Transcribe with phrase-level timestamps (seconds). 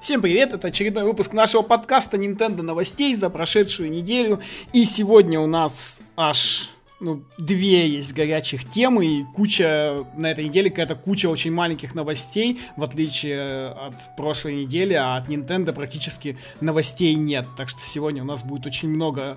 [0.00, 4.40] Всем привет, это очередной выпуск нашего подкаста Nintendo новостей за прошедшую неделю.
[4.72, 6.70] И сегодня у нас аж
[7.00, 12.60] ну, две есть горячих темы и куча, на этой неделе какая-то куча очень маленьких новостей,
[12.78, 17.44] в отличие от прошлой недели, а от Nintendo практически новостей нет.
[17.58, 19.36] Так что сегодня у нас будет очень много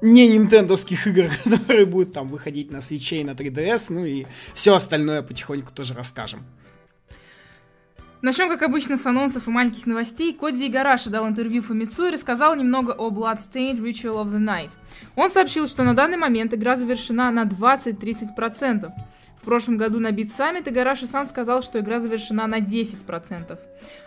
[0.00, 4.24] не нинтендовских игр, которые будут там выходить на свечей на 3DS, ну и
[4.54, 6.46] все остальное потихоньку тоже расскажем.
[8.22, 10.34] Начнем, как обычно, с анонсов и маленьких новостей.
[10.34, 14.72] Кодзи Игараши дал интервью Фумицу и рассказал немного о Bloodstained Ritual of the Night.
[15.16, 18.92] Он сообщил, что на данный момент игра завершена на 20-30%.
[19.40, 23.58] В прошлом году на Beat Summit Игараши-сан сказал, что игра завершена на 10%.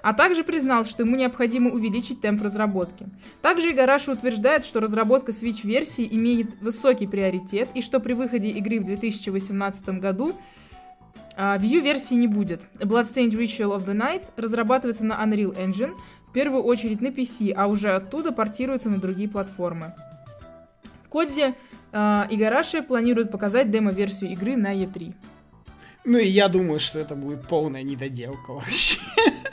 [0.03, 3.08] А также признал, что ему необходимо увеличить темп разработки.
[3.41, 8.86] Также Игараши утверждает, что разработка Switch-версии имеет высокий приоритет и что при выходе игры в
[8.86, 10.36] 2018 году
[11.36, 12.62] а, View-версии не будет.
[12.80, 15.96] Bloodstained Ritual of the Night разрабатывается на Unreal Engine,
[16.28, 19.94] в первую очередь на PC, а уже оттуда портируется на другие платформы.
[21.09, 21.53] Кодзи
[21.92, 25.14] э, и Гараши планируют показать демо-версию игры на E3.
[26.06, 29.00] Ну и я думаю, что это будет полная недоделка вообще.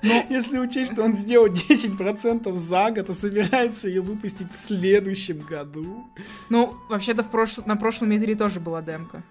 [0.03, 0.25] Но...
[0.31, 6.07] Если учесть, что он сделал 10% за год, а собирается ее выпустить в следующем году.
[6.49, 7.59] Ну, вообще-то в прош...
[7.67, 9.23] на прошлом E3 тоже была демка.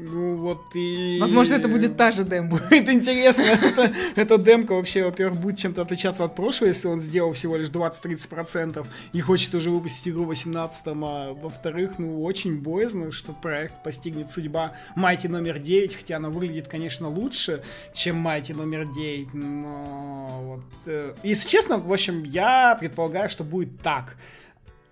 [0.00, 1.18] Ну вот и...
[1.20, 2.56] Возможно, это будет та же демка.
[2.70, 3.42] Будет интересно.
[3.42, 7.68] это, эта демка вообще, во-первых, будет чем-то отличаться от прошлого, если он сделал всего лишь
[7.68, 13.82] 20-30% и хочет уже выпустить игру в 18 а во-вторых, ну очень боязно, что проект
[13.82, 20.40] постигнет судьба Майти номер 9, хотя она выглядит, конечно, лучше, чем Майти номер 9, но
[20.42, 20.64] вот...
[20.86, 24.16] Э, если честно, в общем, я предполагаю, что будет так.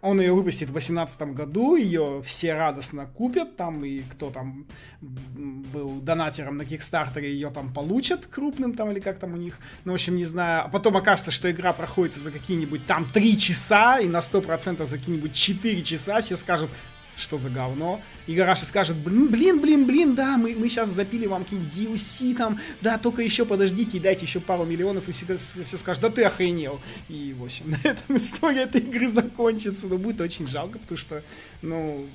[0.06, 4.66] Он ее выпустит в 2018 году, ее все радостно купят, там и кто там
[5.00, 9.90] был донатером на Кикстартере, ее там получат крупным там или как там у них, ну,
[9.90, 10.64] в общем, не знаю.
[10.64, 14.96] А потом окажется, что игра проходит за какие-нибудь там 3 часа, и на 100% за
[14.96, 16.70] какие-нибудь 4 часа все скажут,
[17.17, 18.00] что за говно.
[18.27, 22.36] И Гараши скажет, блин, блин, блин, блин, да, мы, мы сейчас запили вам какие-нибудь DLC
[22.36, 26.11] там, да, только еще подождите и дайте еще пару миллионов, и все, все скажут, да
[26.11, 26.80] ты охренел.
[27.08, 31.23] И, в общем, на этом история этой игры закончится, но будет очень жалко, потому что,
[31.63, 32.07] ну,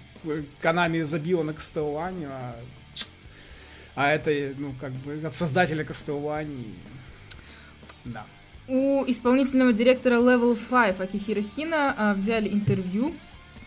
[0.62, 2.56] Канами забила на Кастелване, а,
[3.96, 6.76] а это, ну, как бы, от создателя Кастелвани,
[8.06, 8.26] да.
[8.68, 13.14] У исполнительного директора Level 5 Акихира Хина взяли интервью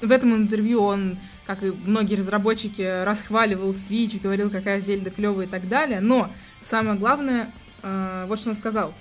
[0.07, 5.51] в этом интервью он, как и многие разработчики, расхваливал Switch, говорил, какая Зельда клевая и
[5.51, 6.01] так далее.
[6.01, 6.31] Но
[6.63, 7.51] самое главное,
[7.83, 8.95] э, вот что он сказал.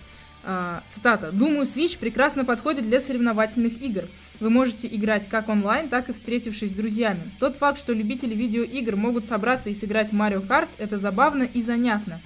[0.45, 1.31] Э, цитата.
[1.31, 4.09] «Думаю, Switch прекрасно подходит для соревновательных игр.
[4.41, 7.31] Вы можете играть как онлайн, так и встретившись с друзьями.
[7.39, 12.19] Тот факт, что любители видеоигр могут собраться и сыграть Mario Kart, это забавно и занятно.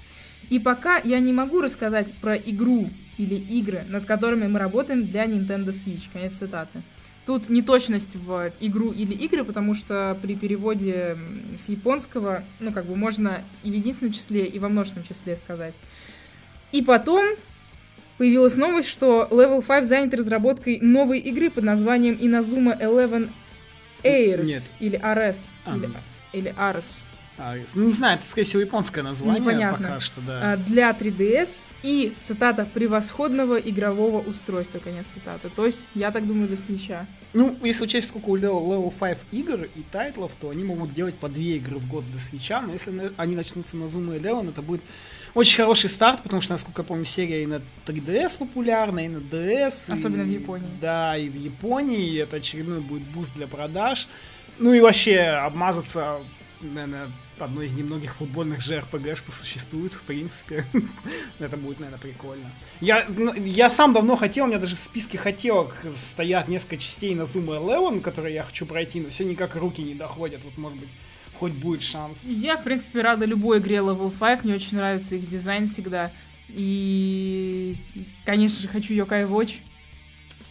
[0.50, 2.90] И пока я не могу рассказать про игру
[3.20, 6.10] или игры, над которыми мы работаем для Nintendo Switch».
[6.12, 6.82] Конец цитаты.
[7.28, 11.18] Тут неточность в игру или игры, потому что при переводе
[11.58, 15.76] с японского, ну, как бы можно и в единственном числе, и во множественном числе сказать.
[16.72, 17.26] И потом
[18.18, 23.30] появилась новость, что Level 5 занят разработкой новой игры под названием Inazuma Eleven
[24.04, 24.46] Airs.
[24.46, 24.64] Нет.
[24.80, 25.38] Или RS.
[25.66, 26.00] А, или, да.
[26.32, 27.08] или Ars.
[27.38, 29.88] А, не знаю, это, скорее всего, японское название Непонятно.
[29.88, 30.54] пока что, да.
[30.54, 35.50] А, для 3DS и, цитата, превосходного игрового устройства, конец цитаты.
[35.50, 37.06] То есть, я так думаю, для свеча.
[37.34, 41.30] Ну, если учесть, сколько у Level 5 игр и тайтлов, то они могут делать по
[41.30, 44.62] две игры в год до свеча, но если они начнутся на Zoom и Leon, это
[44.62, 44.82] будет
[45.36, 49.18] очень хороший старт, потому что, насколько я помню, серия и на 3DS популярна, и на
[49.18, 49.92] DS.
[49.92, 50.68] Особенно и, в Японии.
[50.82, 54.08] Да, и в Японии, и это очередной будет буст для продаж.
[54.58, 56.18] Ну и вообще обмазаться,
[56.62, 60.66] наверное, одно из немногих футбольных JRPG, что существует, в принципе.
[61.40, 62.52] Это будет, наверное, прикольно.
[62.82, 67.16] Я, ну, я сам давно хотел, у меня даже в списке хотелок стоят несколько частей
[67.16, 70.44] Inazuma Eleven, которые я хочу пройти, но все никак руки не доходят.
[70.44, 70.90] Вот, может быть,
[71.40, 72.26] хоть будет шанс.
[72.26, 76.12] Я, в принципе, рада любой игре Level 5, мне очень нравится их дизайн всегда.
[76.50, 77.76] И,
[78.26, 79.60] конечно же, хочу Yokai Watch.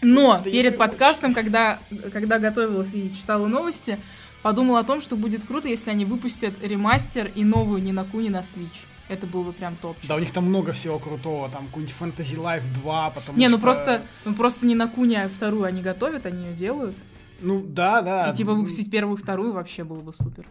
[0.03, 1.81] Но да перед подкастом, когда,
[2.13, 3.99] когда готовилась и читала новости,
[4.47, 8.79] подумал о том, что будет круто, если они выпустят ремастер и новую Нинакуни на Switch.
[9.09, 9.97] Это было бы прям топ.
[10.07, 13.57] Да, у них там много всего крутого, там какой-нибудь Fantasy Life 2, потому не, что...
[13.57, 16.97] ну просто, ну просто не на Куни, а вторую они готовят, они ее делают.
[17.41, 18.31] Ну да, да.
[18.31, 20.47] И типа выпустить первую и вторую вообще было бы супер.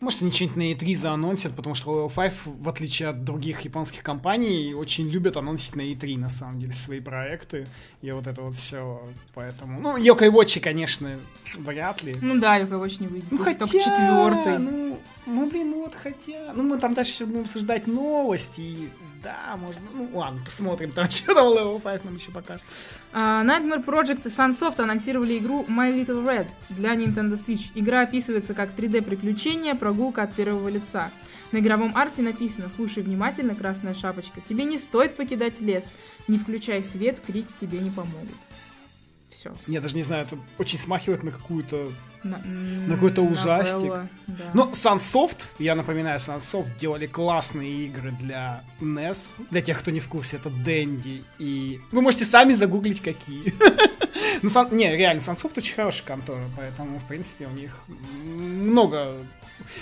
[0.00, 4.02] Может, они что-нибудь на E3 заанонсят, потому что Level 5, в отличие от других японских
[4.02, 7.66] компаний, очень любят анонсить на E3, на самом деле, свои проекты.
[8.02, 9.02] И вот это вот все.
[9.34, 9.80] Поэтому.
[9.80, 11.18] Ну, Yokai Watch, конечно,
[11.56, 12.16] вряд ли.
[12.20, 13.30] Ну да, Yokai Watch не выйдет.
[13.30, 14.58] Ну, хотя, только четвертый.
[14.58, 16.52] Ну, ну, блин, ну вот хотя.
[16.54, 18.60] Ну, мы там дальше будем обсуждать новости.
[18.60, 18.88] И
[19.22, 19.82] да, можно.
[19.92, 22.64] Ну, ладно, посмотрим, там что там Level 5 нам еще покажет.
[23.12, 27.70] Uh, Nightmare Project и Sunsoft анонсировали игру My Little Red для Nintendo Switch.
[27.74, 31.10] Игра описывается как 3D-приключение, прогулка от первого лица.
[31.50, 35.94] На игровом арте написано «Слушай внимательно, красная шапочка, тебе не стоит покидать лес,
[36.28, 38.36] не включай свет, крики тебе не помогут».
[39.38, 39.52] Все.
[39.68, 41.88] Я даже не знаю, это очень смахивает на какую-то
[42.24, 43.76] На, на какой-то ужастик.
[43.76, 44.44] новелла, да.
[44.52, 49.34] Но Sunsoft, я напоминаю, Sunsoft делали классные игры для NES.
[49.52, 51.22] Для тех, кто не в курсе, это Дэнди.
[51.38, 53.54] И вы можете сами загуглить, какие.
[54.42, 57.72] Ну, Сан- не, реально, Sunsoft очень хорошая контора, поэтому, в принципе, у них
[58.18, 59.14] много...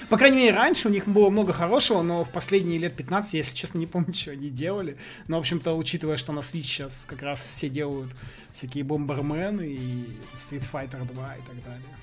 [0.09, 3.39] По крайней мере, раньше у них было много хорошего, но в последние лет 15, я,
[3.39, 4.97] если честно, не помню, что они делали.
[5.29, 8.11] Но, в общем-то, учитывая, что на Switch сейчас как раз все делают
[8.53, 10.05] всякие Бомбермены и
[10.37, 11.97] Street Fighter 2 и так далее.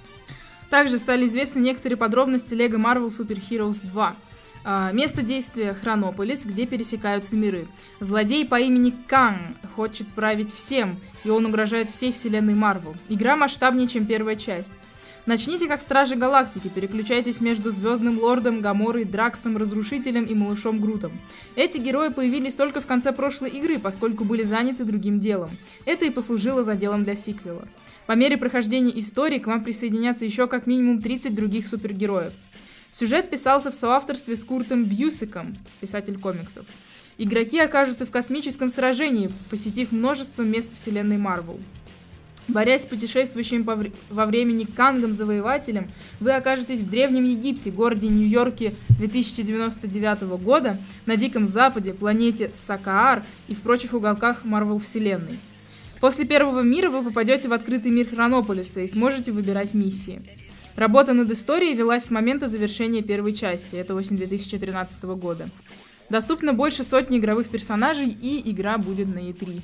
[0.70, 4.16] Также стали известны некоторые подробности Lego Marvel Super Heroes 2.
[4.66, 7.68] А, Место действия Хронополис, где пересекаются миры.
[8.00, 12.96] Злодей по имени Кан хочет править всем, и он угрожает всей вселенной Марвел.
[13.10, 14.72] Игра масштабнее, чем первая часть.
[15.26, 21.14] Начните как Стражи Галактики, переключайтесь между Звездным Лордом, Гаморой, Драксом, Разрушителем и Малышом Грутом.
[21.56, 25.50] Эти герои появились только в конце прошлой игры, поскольку были заняты другим делом.
[25.86, 27.66] Это и послужило заделом для сиквела.
[28.06, 32.34] По мере прохождения истории к вам присоединятся еще как минимум 30 других супергероев.
[32.92, 36.66] Сюжет писался в соавторстве с Куртом Бьюсиком, писатель комиксов.
[37.18, 41.62] Игроки окажутся в космическом сражении, посетив множество мест вселенной Марвел.
[42.48, 50.38] Борясь с путешествующим вре- во времени Кангом-завоевателем, вы окажетесь в Древнем Египте, городе Нью-Йорке 2099
[50.38, 55.40] года, на Диком Западе, планете Сакаар и в прочих уголках Марвел-вселенной.
[56.02, 60.22] После первого мира вы попадете в открытый мир Хронополиса и сможете выбирать миссии.
[60.76, 65.50] Работа над историей велась с момента завершения первой части, это осень 2013 года.
[66.10, 69.62] Доступно больше сотни игровых персонажей, и игра будет на E E3.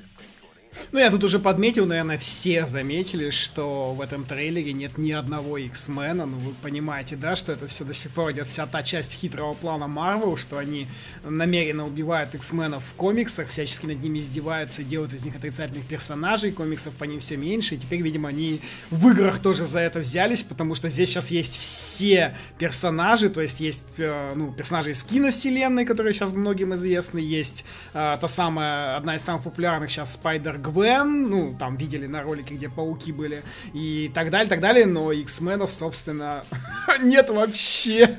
[0.91, 5.57] Ну, я тут уже подметил, наверное, все заметили, что в этом трейлере нет ни одного
[5.57, 6.25] X-мена.
[6.25, 9.53] Ну, вы понимаете, да, что это все до сих пор идет вся та часть хитрого
[9.53, 10.87] плана Марвел, что они
[11.23, 16.93] намеренно убивают X-менов в комиксах, всячески над ними издеваются, делают из них отрицательных персонажей, комиксов
[16.93, 18.61] по ним все меньше, и теперь, видимо, они
[18.91, 23.59] в играх тоже за это взялись, потому что здесь сейчас есть все персонажи, то есть
[23.59, 29.15] есть, э, ну, персонажи из киновселенной, которые сейчас многим известны, есть э, та самая, одна
[29.15, 34.11] из самых популярных сейчас Спайдер Гвен, ну, там видели на ролике, где пауки были, и
[34.13, 36.43] так далее, так далее, но X-менов, собственно,
[37.01, 38.17] нет вообще.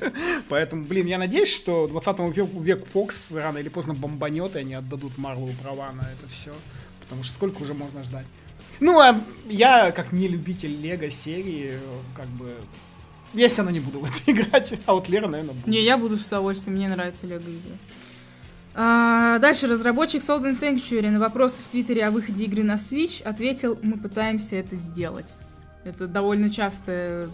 [0.49, 4.73] Поэтому, блин, я надеюсь, что 20 век, век Фокс рано или поздно бомбанет, и они
[4.73, 6.51] отдадут Марвелу права на это все.
[7.01, 8.25] Потому что сколько уже можно ждать?
[8.79, 11.73] Ну, а я, как не любитель Лего серии,
[12.15, 12.55] как бы...
[13.33, 15.67] Я все равно не буду в это играть, а вот Лера, наверное, будет.
[15.67, 17.77] Не, я буду с удовольствием, мне нравятся лего игры.
[18.73, 23.77] А, дальше разработчик and Sanctuary на вопросы в Твиттере о выходе игры на Switch ответил,
[23.81, 25.27] мы пытаемся это сделать.
[25.83, 27.29] Это довольно часто,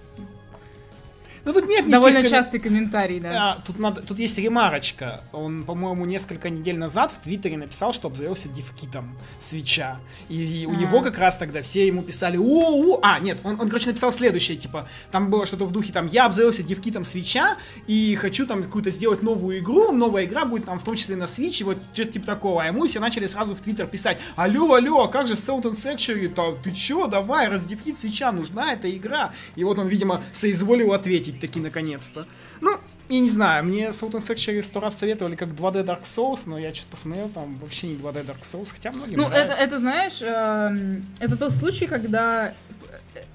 [1.47, 3.51] Ну, тут нет довольно никаких- частый комментарий, да.
[3.53, 5.21] А, тут, надо, тут есть ремарочка.
[5.31, 9.97] Он, по-моему, несколько недель назад в Твиттере написал, что обзавелся дивкитом свеча.
[10.27, 10.75] И, и у А.
[10.75, 14.11] него как раз тогда все ему писали о, о А, нет, он, он, короче, написал
[14.11, 17.55] следующее, типа, там было что-то в духе, там, я обзавелся дивкитом свеча
[17.87, 21.23] и хочу там какую-то сделать новую игру, новая игра будет там в том числе на
[21.23, 22.61] Switch, и вот что-то типа такого.
[22.61, 25.71] А ему все начали сразу в Твиттер писать, алло, алло, а как же Sound and
[25.75, 29.31] Sanctuary, там, ты чё, давай, раз дивкит свеча, нужна эта игра.
[29.55, 32.25] И вот он, видимо, соизволил ответить таки наконец-то.
[32.61, 32.77] Ну,
[33.09, 36.57] я не знаю, мне Salt and Sanctuary сто раз советовали как 2D Dark Souls, но
[36.59, 39.63] я что-то посмотрел, там вообще не 2D Dark Souls, хотя многим Ну, это, нравится.
[39.63, 42.53] это, знаешь, эм, это тот случай, когда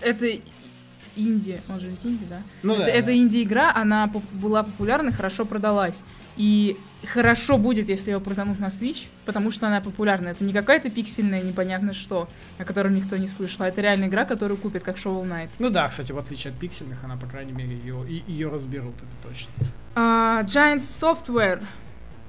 [0.01, 0.27] это
[1.17, 2.43] инди, он же ведь инди, да?
[2.63, 3.15] Ну это, да, это да.
[3.17, 6.03] инди-игра, она была популярна, хорошо продалась.
[6.37, 10.29] И хорошо будет, если ее проданут на Switch, потому что она популярна.
[10.29, 14.25] Это не какая-то пиксельная непонятно что, о котором никто не слышал, а это реальная игра,
[14.25, 15.49] которую купят, как Shovel Knight.
[15.59, 18.95] Ну да, кстати, в отличие от пиксельных, она, по крайней мере, ее, и, ее разберут,
[18.97, 19.51] это точно.
[19.95, 21.63] А, Giant Software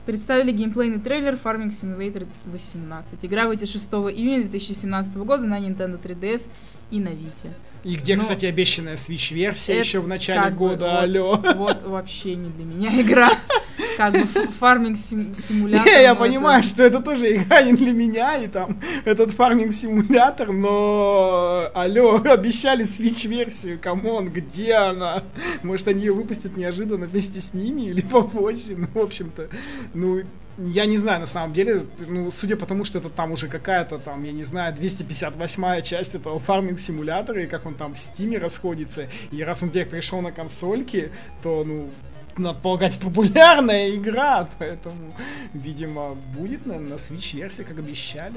[0.06, 3.24] представили геймплейный трейлер Farming Simulator 18.
[3.24, 6.50] Игра выйдет 6 июня 2017 года на Nintendo 3DS
[6.92, 7.50] и на Vita.
[7.84, 11.44] И где, Ну, кстати, обещанная Switch-версия еще в начале как бы года, вот- алло.
[11.56, 13.30] Вот вообще не для меня игра.
[14.12, 15.86] Как бы f- farming сим- симулятор.
[15.86, 20.52] Не, я понимаю, это- что это тоже игра не для меня, и там этот farming-симулятор,
[20.52, 25.24] но, алло, обещали Switch-версию, come on, где она?
[25.64, 28.76] Может, они ее выпустят неожиданно вместе с ними или попозже?
[28.76, 29.48] Ну, в общем-то,
[29.94, 30.22] ну,
[30.60, 33.98] я не знаю, на самом деле, ну, судя по тому, что это там уже какая-то
[33.98, 39.08] там, я не знаю, 258-я часть этого farming-симулятора, и как он там в стиме расходится,
[39.32, 41.10] и раз он теперь пришел на консольки,
[41.42, 41.90] то, ну,
[42.40, 45.14] надо полагать, популярная игра, поэтому,
[45.54, 48.36] видимо, будет, наверное, на Switch версия, как обещали.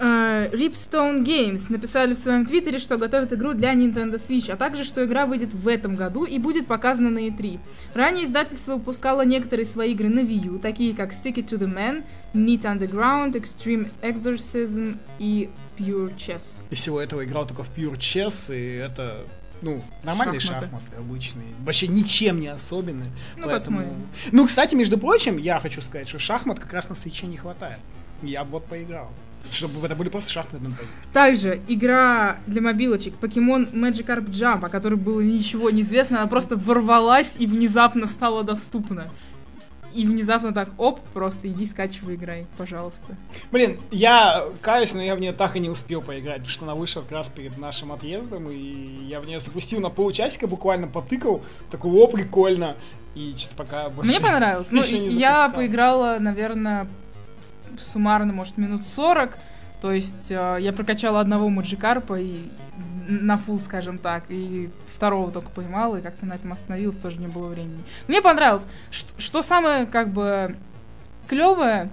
[0.00, 4.82] Uh, Ripstone Games написали в своем твиттере, что готовят игру для Nintendo Switch, а также,
[4.82, 7.60] что игра выйдет в этом году и будет показана на E3.
[7.92, 11.70] Ранее издательство выпускало некоторые свои игры на Wii U, такие как Stick It To The
[11.70, 12.02] Man,
[12.32, 16.64] Neat Underground, Extreme Exorcism и Pure Chess.
[16.70, 19.26] Из всего этого играл только в Pure Chess, и это
[19.62, 20.66] ну, нормальные шахматы.
[20.66, 21.48] шахматы обычные.
[21.64, 23.10] Вообще ничем не особенные.
[23.36, 23.78] Ну, поэтому...
[23.78, 24.06] посмотрим.
[24.32, 27.78] Ну, кстати, между прочим, я хочу сказать, что шахмат как раз на свече не хватает.
[28.22, 29.10] Я вот поиграл.
[29.52, 30.86] Чтобы это были просто шахматные бои.
[31.12, 36.56] Также игра для мобилочек Pokemon Magikarp Jump, о которой было ничего не известно, она просто
[36.56, 39.08] ворвалась и внезапно стала доступна.
[39.94, 43.16] И внезапно так, оп, просто иди скачивай, играй, пожалуйста.
[43.50, 46.74] Блин, я каюсь, но я в нее так и не успел поиграть, потому что она
[46.74, 51.42] вышла как раз перед нашим отъездом, и я в нее запустил на полчасика, буквально потыкал,
[51.70, 52.76] такой, о, прикольно,
[53.14, 54.10] и что-то пока больше...
[54.10, 54.68] Мне понравилось.
[54.70, 56.86] Ну, я поиграла, наверное,
[57.78, 59.36] суммарно, может, минут 40.
[59.80, 62.40] То есть э, я прокачала одного Маджикарпа и
[63.10, 67.26] на фул, скажем так, и второго только поймала, и как-то на этом остановилась, тоже не
[67.26, 67.82] было времени.
[68.08, 68.66] Мне понравилось.
[68.90, 70.56] Что, что самое, как бы,
[71.28, 71.90] клевое,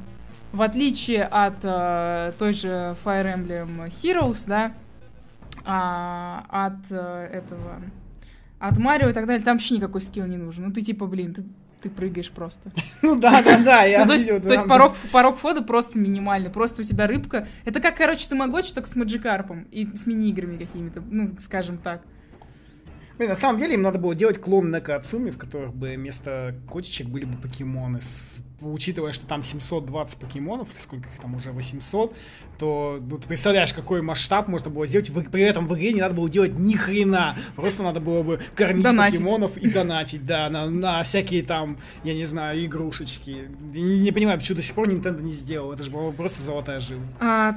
[0.51, 4.73] в отличие от э, той же Fire Emblem Heroes, да,
[5.65, 7.81] а, от э, этого,
[8.59, 10.65] от Марио и так далее, там вообще никакой скилл не нужен.
[10.65, 11.43] Ну, ты типа, блин, ты
[11.81, 12.71] ты прыгаешь просто.
[13.01, 16.49] Ну да, да, да, я ну, то есть, то есть порог, порог входа просто минимальный,
[16.49, 17.47] просто у тебя рыбка.
[17.63, 22.01] Это как, короче, ты могочи, только с маджикарпом и с мини-играми какими-то, ну, скажем так.
[23.17, 26.55] Блин, на самом деле им надо было делать клон на Кацуми, в которых бы вместо
[26.71, 27.99] котичек были бы покемоны.
[27.99, 32.15] С, учитывая, что там 720 покемонов, сколько их там уже, 800,
[32.59, 35.09] то ну, ты представляешь, какой масштаб можно было сделать.
[35.09, 37.35] В, при этом в игре не надо было делать ни хрена.
[37.55, 39.19] Просто надо было бы кормить донатить.
[39.19, 43.49] покемонов и донатить, да, на, на всякие там, я не знаю, игрушечки.
[43.73, 45.71] Не, не понимаю, почему до сих пор Nintendo не сделал.
[45.73, 47.01] Это же была просто золотая жила.
[47.19, 47.55] А,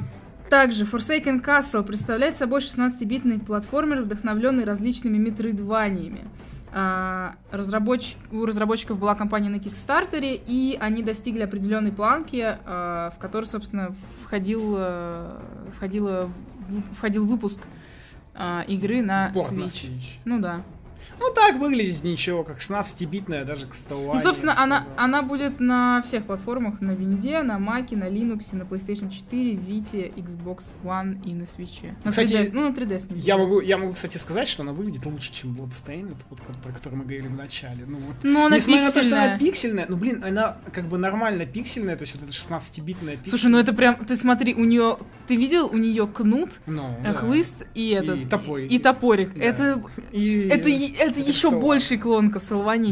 [0.50, 6.25] также Forsaken Castle представляет собой 16-битный платформер, вдохновленный различными метроидваниями.
[6.73, 8.16] А, разработч...
[8.33, 13.95] У разработчиков была компания на Кикстартере, и они достигли определенной планки, а, в которой, собственно,
[14.25, 15.40] входил, а,
[15.76, 16.30] входила,
[16.97, 17.62] входил выпуск
[18.69, 19.54] игры на Switch.
[19.54, 20.19] на Switch.
[20.25, 20.62] Ну да.
[21.21, 24.15] Ну так выглядит ничего, как 16-битная, даже к столу.
[24.15, 28.62] Ну, собственно, она, она будет на всех платформах, на Винде, на Маке, на Linux, на
[28.62, 31.93] PlayStation 4, Vita, Xbox One и на Switch.
[32.05, 33.19] На кстати, 3DS, ну на 3DS.
[33.19, 36.95] Я могу, я могу, кстати, сказать, что она выглядит лучше, чем Bloodstained, вот, про который
[36.95, 37.85] мы говорили в начале.
[37.87, 38.87] Ну, вот, Но она несмотря пиксельная.
[38.87, 42.23] на то, что она пиксельная, ну блин, она как бы нормально пиксельная, то есть вот
[42.23, 43.29] это 16-битная пиксель.
[43.29, 44.97] Слушай, ну это прям, ты смотри, у нее,
[45.27, 47.67] ты видел, у нее кнут, ну, э, хлыст да.
[47.75, 48.21] и этот.
[48.21, 48.71] И топорик.
[48.71, 49.35] И, и топорик.
[49.35, 49.45] Да.
[49.45, 52.33] Это, и, это, это, это еще больше лучший клон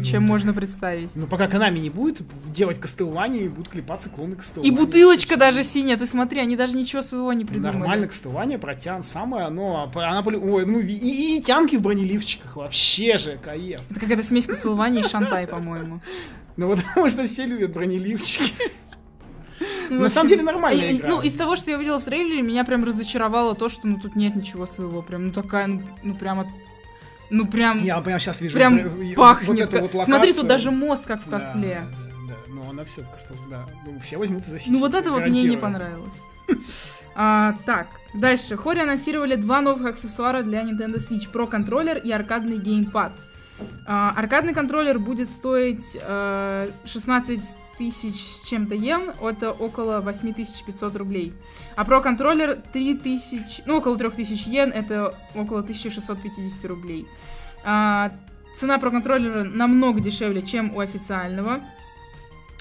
[0.03, 1.11] чем ну, можно представить.
[1.15, 2.23] Ну, пока Konami не будет
[2.53, 4.67] делать Castlevania, будут клепаться клоны Castlevania.
[4.67, 7.77] И бутылочка даже синяя, ты смотри, они даже ничего своего не придумали.
[7.77, 13.39] Нормально Castlevania, протян, самое оно, она, ой, ну, и, и, тянки в бронеливчиках, вообще же,
[13.43, 13.81] каев.
[13.91, 16.01] Это какая-то смесь Castlevania и Шантай, по-моему.
[16.57, 18.53] Ну, потому что все любят бронеливчики.
[19.91, 21.09] Ну, На самом деле нормальная игра.
[21.09, 24.17] Ну, из того, что я видела в трейлере, меня прям разочаровало то, что ну тут
[24.17, 25.03] нет ничего своего.
[25.03, 26.47] Прям, ну такая, ну, ну прямо
[27.31, 27.79] ну прям...
[27.83, 28.55] Я прям сейчас вижу.
[28.55, 29.49] Прям вот, пахнет.
[29.49, 30.05] Вот эту вот локацию.
[30.05, 31.87] Смотри, тут даже мост как в косле.
[31.91, 32.35] Да, да, да.
[32.49, 33.67] Ну она все в косле, да.
[33.85, 34.73] Ну, все возьмут и засисят.
[34.73, 36.15] Ну вот это вот мне не понравилось.
[37.21, 38.57] А, так, дальше.
[38.57, 41.29] Хори анонсировали два новых аксессуара для Nintendo Switch.
[41.33, 43.13] Pro контроллер и аркадный геймпад.
[43.87, 47.43] А, аркадный контроллер будет стоить а, 16
[47.79, 51.33] тысяч с чем-то йен, это около 8500 рублей.
[51.77, 57.07] А Pro контроллер 3000, ну около 3000 йен, это около 1650 рублей.
[57.65, 58.13] А,
[58.55, 61.61] цена Pro контроллера намного дешевле, чем у официального.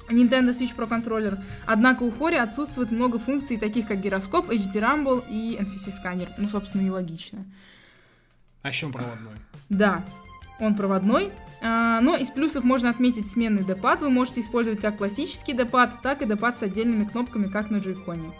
[0.09, 1.37] Nintendo Switch Pro контроллер.
[1.65, 6.29] Однако у Хори отсутствует много функций, таких как гироскоп, HD Rumble и NFC сканер.
[6.37, 7.45] Ну, собственно, и логично.
[8.61, 9.33] А еще он проводной.
[9.69, 10.05] Да,
[10.59, 11.31] он проводной.
[11.61, 14.01] А, но из плюсов можно отметить сменный депад.
[14.01, 18.31] Вы можете использовать как классический депад, так и депад с отдельными кнопками, как на джойконе.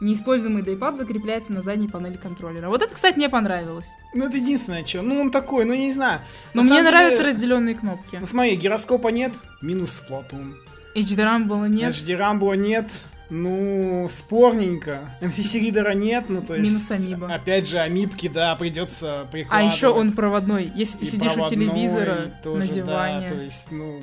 [0.00, 2.68] Неиспользуемый дейпад закрепляется на задней панели контроллера.
[2.68, 3.88] Вот это, кстати, мне понравилось.
[4.14, 5.02] Ну, это единственное, что.
[5.02, 6.22] Ну, он такой, ну, я не знаю.
[6.54, 8.16] Но на мне нравятся разделенные кнопки.
[8.18, 10.54] Ну, смотри, гироскопа нет, минус Splatoon.
[10.96, 11.92] HD Rumble нет.
[11.92, 12.86] HD Rumble нет,
[13.30, 15.14] ну, спорненько.
[15.20, 16.68] NFC-ридера нет, ну то есть...
[16.68, 17.32] Минус амиба.
[17.32, 19.72] Опять же, амибки, да, придется прикладывать.
[19.72, 20.70] А еще он проводной.
[20.74, 23.28] Если ты и сидишь у телевизора тоже, на диване.
[23.28, 24.02] Да, то есть, ну...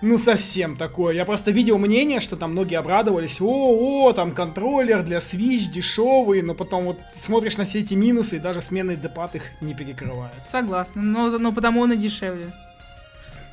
[0.00, 1.12] Ну, совсем такое.
[1.12, 3.40] Я просто видел мнение, что там многие обрадовались.
[3.40, 8.36] О, о, там контроллер для Switch дешевый, но потом вот смотришь на все эти минусы,
[8.36, 10.34] и даже сменный депат их не перекрывает.
[10.46, 12.52] Согласна, но, но потому он и дешевле.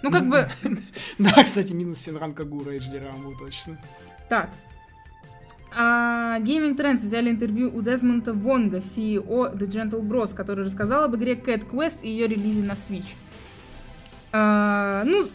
[0.04, 0.48] Ну, как бы...
[1.18, 3.80] Да, кстати, минус Синран Кагура HD RAM, точно.
[4.30, 4.52] Так.
[5.78, 11.16] А, Gaming Trends взяли интервью у Дезмонта Вонга, CEO The Gentle Bros, который рассказал об
[11.18, 13.16] игре Cat Quest и ее релизе на Switch.
[14.32, 15.26] А, ну,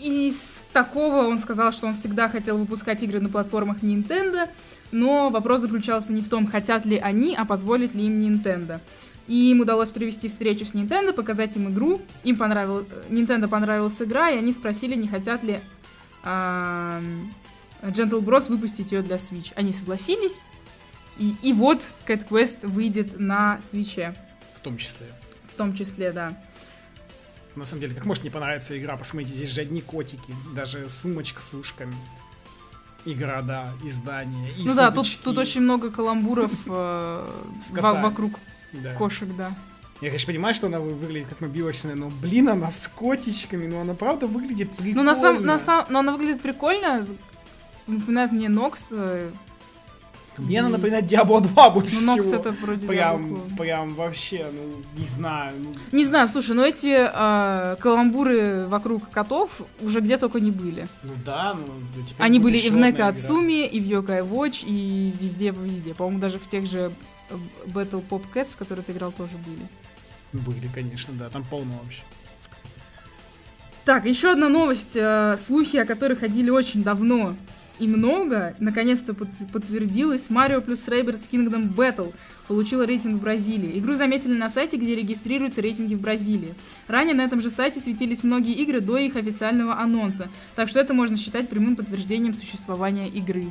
[0.00, 4.48] из такого он сказал, что он всегда хотел выпускать игры на платформах Nintendo,
[4.90, 8.80] но вопрос заключался не в том, хотят ли они, а позволит ли им Nintendo.
[9.28, 12.00] И им удалось провести встречу с Nintendo, показать им игру.
[12.24, 15.60] Им понравилось, Nintendo понравилась игра, и они спросили, не хотят ли
[16.24, 17.00] а,
[17.82, 19.52] Gentle Bros выпустить ее для Switch.
[19.54, 20.42] Они согласились,
[21.18, 24.14] и, и вот Cat Quest выйдет на Switch.
[24.56, 25.06] В том числе.
[25.52, 26.36] В том числе, да.
[27.56, 28.96] На самом деле, как может не понравиться игра?
[28.96, 31.94] Посмотрите, здесь же одни котики, даже сумочка с ушками.
[33.04, 34.50] Игра, да, издание.
[34.56, 37.28] И ну да, тут, тут очень много каламбуров э,
[37.72, 38.38] вокруг
[38.96, 39.54] кошек, да.
[40.00, 43.94] Я, конечно, понимаю, что она выглядит как мобилочная, но, блин, она с котичками, но она
[43.94, 45.02] правда выглядит прикольно.
[45.02, 47.04] Ну, на сам, на сам, но она выглядит прикольно,
[47.88, 49.30] напоминает мне Нокс, э,
[50.38, 55.04] мне она напоминает Diablo 2 больше ну, Нокс это вроде прям, прям вообще, ну, не
[55.04, 55.54] знаю.
[55.58, 55.72] Ну...
[55.92, 60.88] Не знаю, слушай, но эти э, каламбуры вокруг котов уже где только не были.
[61.02, 61.72] Ну да, ну...
[62.18, 65.94] Они были и в Нека Ацуми, и в Yokai Watch, и везде-везде.
[65.94, 66.92] По-моему, даже в тех же
[67.30, 70.44] э, Battle Pop Cats, в которые ты играл, тоже были.
[70.44, 72.02] Были, конечно, да, там полно вообще.
[73.84, 77.34] Так, еще одна новость, э, слухи о которых ходили очень давно
[77.78, 82.12] и много, наконец-то подтвердилось, Марио плюс Rabbids Kingdom Battle
[82.46, 83.78] получила рейтинг в Бразилии.
[83.78, 86.54] Игру заметили на сайте, где регистрируются рейтинги в Бразилии.
[86.86, 90.94] Ранее на этом же сайте светились многие игры до их официального анонса, так что это
[90.94, 93.46] можно считать прямым подтверждением существования игры.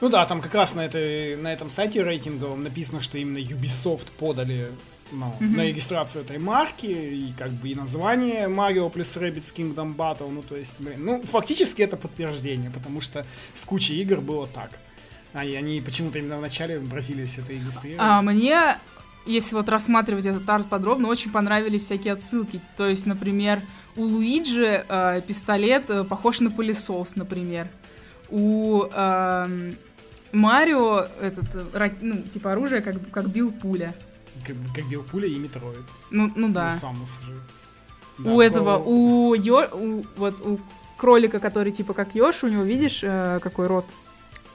[0.00, 4.08] Ну да, там как раз на, этой, на этом сайте рейтинговом написано, что именно Ubisoft
[4.18, 4.68] подали
[5.12, 5.56] ну, mm-hmm.
[5.56, 10.42] на регистрацию этой марки, и как бы и название Mario плюс Rabbids Kingdom Battle, ну,
[10.42, 14.70] то есть, блин, ну, фактически это подтверждение, потому что с кучей игр было так.
[15.32, 17.98] Они, они почему-то именно в начале в Бразилии все это регистрировали.
[18.00, 18.76] А мне,
[19.26, 22.60] если вот рассматривать этот арт подробно, очень понравились всякие отсылки.
[22.76, 23.60] То есть, например,
[23.96, 27.68] у Луиджи э, пистолет э, похож на пылесос, например.
[28.30, 29.72] У э,
[30.32, 33.94] Марио этот, э, ну, типа оружие, как, как бил пуля
[34.44, 34.84] как, как
[35.26, 35.84] и метроид.
[36.10, 36.72] Ну, ну да.
[36.72, 37.32] Самус же.
[38.18, 40.58] Да, у этого, у, Йо, у, вот, у
[40.96, 43.84] кролика, который типа как Ёж, у него, видишь, э, какой рот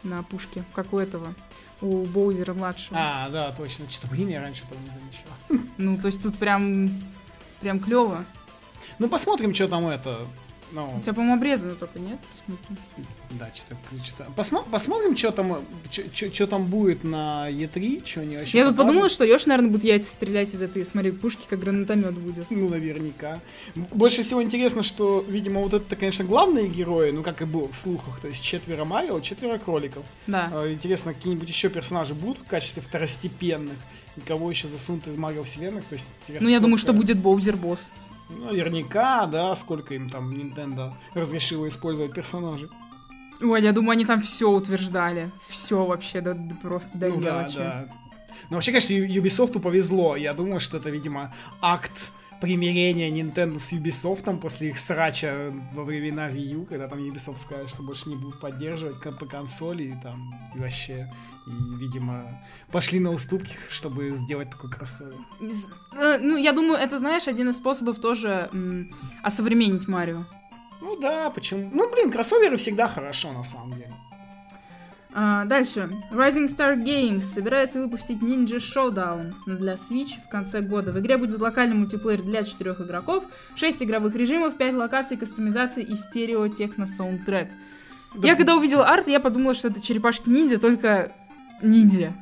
[0.04, 1.34] на пушке, как у этого,
[1.82, 2.98] у Боузера младшего.
[3.00, 3.90] А, да, точно.
[3.90, 5.68] Что-то, блин, я раньше этого не замечал.
[5.78, 6.90] Ну, то есть тут прям,
[7.60, 8.26] прям клево.
[9.00, 10.20] Ну, посмотрим, что там это,
[10.72, 12.20] ну, У тебя, по-моему, обрезано только, нет?
[12.32, 12.78] Посмотрим.
[13.32, 14.04] Да, что-то...
[14.04, 14.64] что Посмо...
[14.70, 15.58] Посмотрим, что там,
[15.90, 19.84] что там будет на Е3, что они вообще Я тут подумала, что Ёж, наверное, будет
[19.84, 22.50] яйца стрелять из этой, смотри, пушки, как гранатомет будет.
[22.50, 23.40] Ну, наверняка.
[23.76, 27.76] Больше всего интересно, что, видимо, вот это, конечно, главные герои, ну, как и было в
[27.76, 30.04] слухах, то есть четверо Марио, четверо кроликов.
[30.28, 30.50] Да.
[30.54, 33.78] А, интересно, какие-нибудь еще персонажи будут в качестве второстепенных?
[34.28, 35.86] Кого еще засунут из Марио вселенных?
[35.86, 37.92] То есть, интересно, ну, я думаю, что будет Боузер босс.
[38.40, 42.70] Наверняка, да, сколько им там Nintendo разрешило использовать персонажей.
[43.42, 45.32] Ой, я думаю, они там все утверждали.
[45.48, 47.56] Все вообще, да, да просто до ну, мелочи.
[47.58, 47.94] Да, да.
[48.50, 50.16] Ну, вообще, конечно, Ubisoft повезло.
[50.16, 56.30] Я думаю, что это, видимо, акт примирения Nintendo с Ubisoft после их срача во времена
[56.30, 60.34] Wii U, когда там Ubisoft сказали, что больше не будут поддерживать по консоли и там
[60.56, 61.14] и вообще
[61.48, 62.26] и, видимо,
[62.72, 65.16] пошли на уступки, чтобы сделать такой кроссовер.
[65.94, 70.26] Э, ну, я думаю, это, знаешь, один из способов тоже м- осовременить Марио.
[70.82, 71.70] Ну да, почему?
[71.74, 73.94] Ну, блин, кроссоверы всегда хорошо, на самом деле.
[75.14, 75.90] А, дальше.
[76.12, 80.92] Rising Star Games собирается выпустить Ninja Showdown для Switch в конце года.
[80.92, 85.96] В игре будет локальный мультиплеер для четырех игроков, 6 игровых режимов, 5 локаций, кастомизации и
[85.96, 87.50] стерео-техно-саундтрек.
[88.16, 88.28] Да.
[88.28, 91.12] Я когда увидела арт, я подумала, что это черепашки-ниндзя, только
[91.62, 92.14] ниндзя.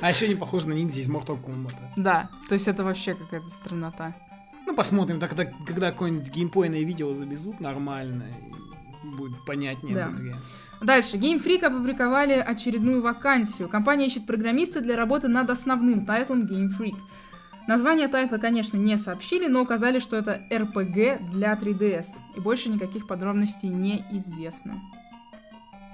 [0.00, 1.74] А еще не похоже на ниндзя из Mortal Kombat.
[1.96, 4.14] Да, то есть это вообще какая-то страннота.
[4.66, 8.24] Ну, посмотрим, тогда, когда какое-нибудь геймплейное видео завезут нормально,
[9.04, 10.08] будет понятнее да.
[10.08, 10.36] в игре.
[10.84, 11.16] Дальше.
[11.16, 13.70] Game Freak опубликовали очередную вакансию.
[13.70, 16.96] Компания ищет программиста для работы над основным тайтлом Game Freak.
[17.66, 22.04] Название тайтла, конечно, не сообщили, но указали, что это RPG для 3DS.
[22.36, 24.74] И больше никаких подробностей не известно.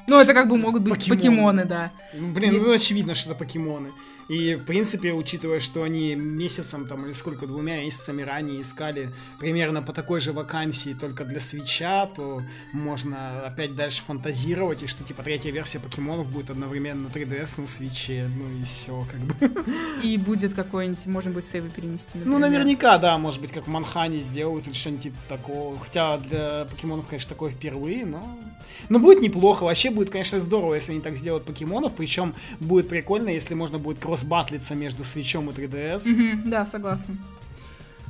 [0.08, 1.92] Ну, это как бы могут быть покемоны, покемоны да.
[2.12, 3.92] Ну, блин, ну очевидно, что это покемоны.
[4.30, 9.82] И, в принципе, учитывая, что они месяцем там или сколько, двумя месяцами ранее искали примерно
[9.82, 12.40] по такой же вакансии только для свеча, то
[12.72, 17.66] можно опять дальше фантазировать, и что типа третья версия покемонов будет одновременно на 3DS на
[17.66, 19.34] свече, ну и все, как бы.
[20.04, 22.18] И будет какой-нибудь, можно будет сейвы перенести.
[22.18, 22.28] Например.
[22.28, 25.76] Ну, наверняка, да, может быть, как в Манхане сделают или что-нибудь типа такого.
[25.80, 28.38] Хотя для покемонов, конечно, такое впервые, но...
[28.88, 29.64] Но будет неплохо.
[29.64, 31.92] Вообще будет, конечно, здорово, если они так сделают покемонов.
[31.96, 36.12] Причем будет прикольно, если можно будет кросс-батлиться между свечом и 3DS.
[36.12, 37.16] Угу, да, согласна.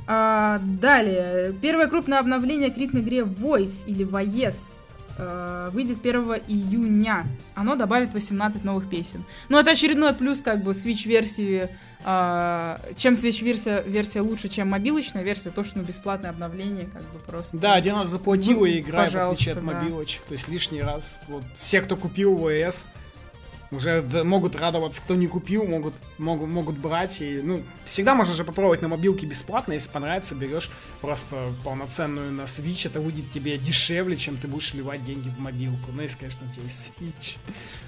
[0.07, 1.53] А, далее.
[1.61, 4.73] Первое крупное обновление к ритм-игре Voice или Voice
[5.17, 7.25] э, выйдет 1 июня.
[7.55, 9.23] Оно добавит 18 новых песен.
[9.49, 11.69] Ну, это очередной плюс, как бы, Switch-версии.
[12.03, 17.19] Э, чем Switch-версия версия лучше, чем мобилочная версия, то, что ну, бесплатное обновление, как бы
[17.19, 17.57] просто.
[17.57, 20.21] Да, один раз заплатил и играет, в отличие от мобилочек.
[20.23, 20.29] Да.
[20.29, 21.23] То есть лишний раз.
[21.27, 22.87] Вот, все, кто купил ВС,
[23.71, 27.21] уже могут радоваться, кто не купил, могут, могут, могут брать.
[27.21, 32.41] И, ну, всегда можно же попробовать на мобилке бесплатно, если понравится, берешь просто полноценную на
[32.43, 35.91] Switch, это будет тебе дешевле, чем ты будешь вливать деньги в мобилку.
[35.93, 37.37] Ну, если, конечно, у тебя есть Switch.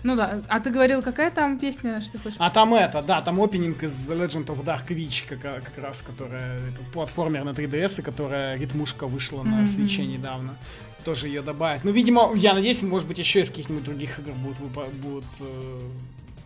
[0.03, 2.37] Ну да, а ты говорил, какая там песня, что хочешь?
[2.39, 6.01] А там это, да, там опенинг из The Legend of Dark Witch, как, как раз,
[6.01, 9.49] которая, это платформер на 3DS, которая ритмушка вышла mm-hmm.
[9.49, 10.57] на Switch недавно
[11.03, 11.83] тоже ее добавить.
[11.83, 15.79] Ну, видимо, я надеюсь, может быть, еще из каких-нибудь других игр будут, будут э,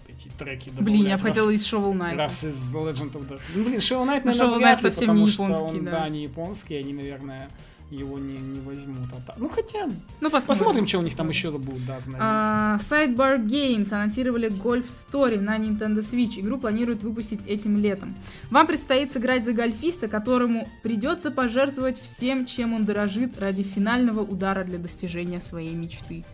[0.10, 0.86] эти треки добавлять.
[0.86, 2.16] Блин, я бы хотела из Shovel Knight.
[2.16, 3.40] Раз из Legend of the...
[3.56, 5.92] Ну, блин, Shovel Knight, наверное, Shovel Knight совсем не японский, он, да.
[5.92, 7.50] да, не японский, они, наверное,
[7.90, 9.08] его не, не возьмут.
[9.14, 9.38] А так.
[9.38, 9.86] Ну хотя,
[10.20, 10.48] ну, посмотрим.
[10.48, 12.20] посмотрим, что у них там еще будет, да, знаете.
[12.22, 16.40] А, Sidebar Games анонсировали Golf Story на Nintendo Switch.
[16.40, 18.16] Игру планируют выпустить этим летом.
[18.52, 24.64] Вам предстоит сыграть за гольфиста, которому придется пожертвовать всем, чем он дорожит, ради финального удара
[24.64, 26.26] для достижения своей мечты.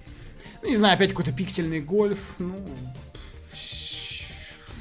[0.63, 2.55] Ну, не знаю, опять какой-то пиксельный гольф, ну...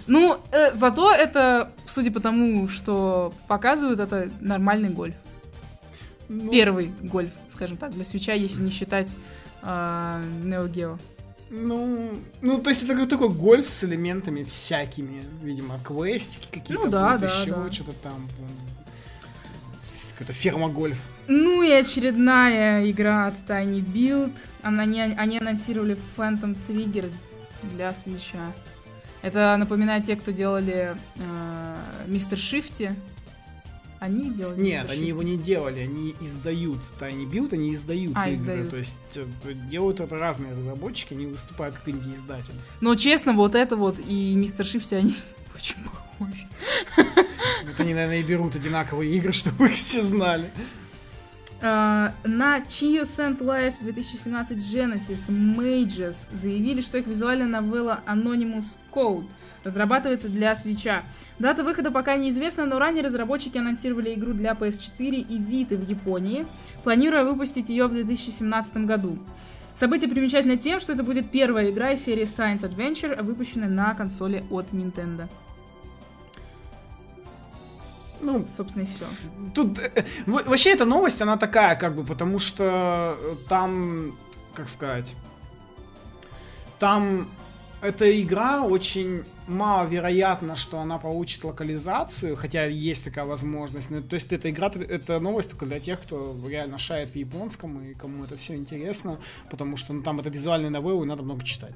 [0.08, 5.14] Ну, э, зато это, судя по тому, что показывают, это нормальный гольф.
[6.32, 6.50] Ну...
[6.50, 9.16] Первый гольф, скажем так, для свеча, если не считать
[9.62, 9.66] э,
[10.44, 10.98] Neo Geo.
[11.50, 17.18] Ну, ну, то есть это такой гольф с элементами всякими, видимо, квестики какие-то, ну, да,
[17.18, 17.70] да, еще да.
[17.70, 18.28] что-то там.
[20.12, 20.98] Какая-то ферма гольф.
[21.28, 24.32] Ну и очередная игра от Tiny Build.
[24.62, 27.12] Она не, они анонсировали Phantom Trigger
[27.74, 28.52] для свеча.
[29.20, 30.96] Это напоминает те, кто делали
[32.06, 32.96] Мистер э, Шифти.
[34.02, 34.60] Они делали?
[34.60, 36.78] Нет, они его не делали, они издают.
[36.98, 38.34] Tiny Build, они издают а, игры.
[38.34, 38.70] Издают.
[38.70, 39.24] То есть э,
[39.70, 42.52] делают это разные разработчики, они выступают как инди-издатель.
[42.80, 45.14] Но честно, вот это вот и Мистер Шифти, они
[45.54, 46.48] очень похожи.
[47.64, 50.50] Вот они, наверное, и берут одинаковые игры, чтобы их все знали.
[51.60, 59.26] Uh, на Chio Sand Life 2017 Genesis Mages заявили, что их визуальная новелла Anonymous Code—
[59.64, 61.02] разрабатывается для свеча.
[61.38, 66.46] Дата выхода пока неизвестна, но ранее разработчики анонсировали игру для PS4 и Vita в Японии,
[66.84, 69.18] планируя выпустить ее в 2017 году.
[69.74, 74.44] Событие примечательно тем, что это будет первая игра из серии Science Adventure, выпущенная на консоли
[74.50, 75.28] от Nintendo.
[78.20, 79.04] Ну, собственно, и все.
[79.54, 83.16] Тут э, вообще эта новость, она такая, как бы, потому что
[83.48, 84.16] там,
[84.54, 85.16] как сказать,
[86.78, 87.28] там
[87.80, 93.90] эта игра очень маловероятно, что она получит локализацию, хотя есть такая возможность.
[93.90, 97.82] Но, то есть эта игра, это новость только для тех, кто реально шает в японском
[97.84, 99.18] и кому это все интересно,
[99.50, 101.74] потому что ну, там это визуальные новеллы, и надо много читать.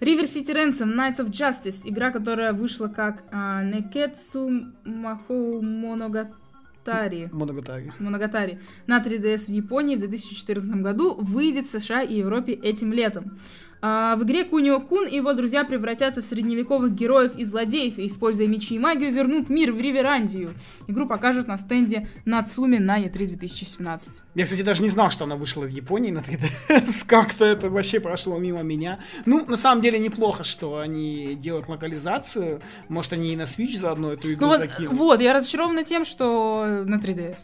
[0.00, 7.28] River City Ransom Knights of Justice, игра, которая вышла как uh, Neketsu Mahou Monogatari.
[7.32, 7.92] Monogatari.
[7.98, 13.38] Monogatari на 3DS в Японии в 2014 году, выйдет в США и Европе этим летом.
[13.80, 18.06] А, в игре Кунио Кун и его друзья превратятся в средневековых героев и злодеев и,
[18.06, 20.54] используя мечи и магию, вернут мир в Риверандию.
[20.88, 24.20] Игру покажут на стенде Нацуми на E3 2017.
[24.34, 27.04] Я, кстати, даже не знал, что она вышла в Японии на 3DS.
[27.06, 28.98] Как-то это вообще прошло мимо меня.
[29.26, 32.60] Ну, на самом деле, неплохо, что они делают локализацию.
[32.88, 34.94] Может, они и на Switch заодно эту игру ну, вот, закинут.
[34.94, 37.36] Вот, я разочарована тем, что на 3DS.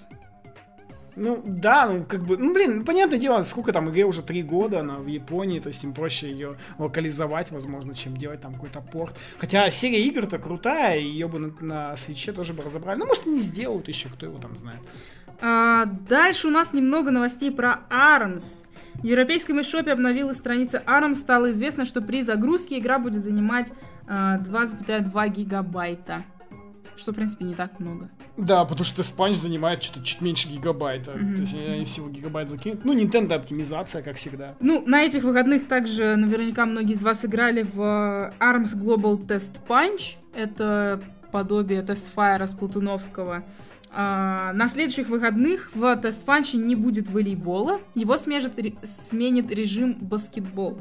[1.16, 4.42] Ну, да, ну, как бы, ну, блин, ну, понятное дело, сколько там игре уже три
[4.42, 8.81] года, она в Японии, то есть им проще ее локализовать, возможно, чем делать там какой-то
[8.81, 9.14] порт.
[9.38, 12.98] Хотя серия игр-то крутая, ее бы на, на свече тоже бы разобрали.
[12.98, 14.81] Ну, может, не сделают еще, кто его там знает.
[15.40, 18.68] А, дальше у нас немного новостей про ARMS.
[18.94, 23.72] В европейском eShop обновилась страница ARMS, стало известно, что при загрузке игра будет занимать
[24.07, 26.22] а, 2,2 гигабайта.
[26.96, 28.09] Что, в принципе, не так много.
[28.37, 31.12] Да, потому что спанч занимает что-то чуть меньше гигабайта.
[31.12, 31.35] Mm-hmm.
[31.35, 32.85] То есть они всего гигабайт закинут.
[32.85, 34.54] Ну, Nintendo оптимизация, как всегда.
[34.61, 40.16] Ну, на этих выходных также наверняка многие из вас играли в ARMS Global Test Punch.
[40.35, 43.44] Это подобие тест-файра с Платуновского.
[43.96, 48.52] А, на следующих выходных в тест-панче не будет волейбола, его сменит,
[48.85, 50.80] сменит режим баскетбол.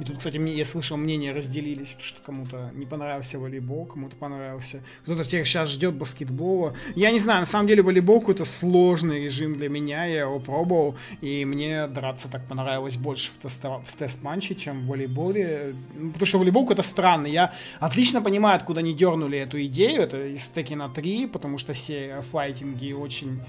[0.00, 4.16] И тут, кстати, мне, я слышал, мнения разделились, потому что кому-то не понравился волейбол, кому-то
[4.16, 4.82] понравился.
[5.02, 6.74] Кто-то теперь сейчас ждет баскетбола.
[6.96, 10.96] Я не знаю, на самом деле волейбол какой-то сложный режим для меня, я его пробовал,
[11.20, 15.74] и мне драться так понравилось больше в, тест в тест-матче, чем в волейболе.
[15.94, 17.30] Ну, потому что волейбол какой-то странный.
[17.30, 22.22] Я отлично понимаю, откуда они дернули эту идею, это из Текина 3, потому что все
[22.32, 23.40] файтинги очень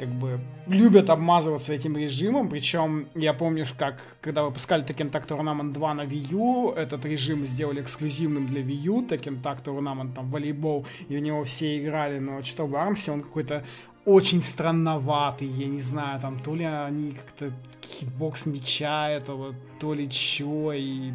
[0.00, 5.72] как бы любят обмазываться этим режимом, причем я помню, как когда выпускали Tekken Tag Tournament
[5.72, 10.30] 2 на Wii U, этот режим сделали эксклюзивным для Wii U, Tekken Tag Tournament, там,
[10.30, 13.62] волейбол, и в него все играли, но что в Армсе он какой-то
[14.06, 17.52] очень странноватый, я не знаю, там, то ли они как-то
[17.84, 21.12] hitbox мяча этого, то ли чё, и...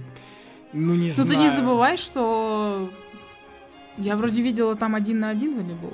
[0.73, 1.29] Ну, не Но знаю.
[1.29, 2.87] Ну, ты не забывай, что
[3.97, 5.93] я вроде видела там один на один волейбол.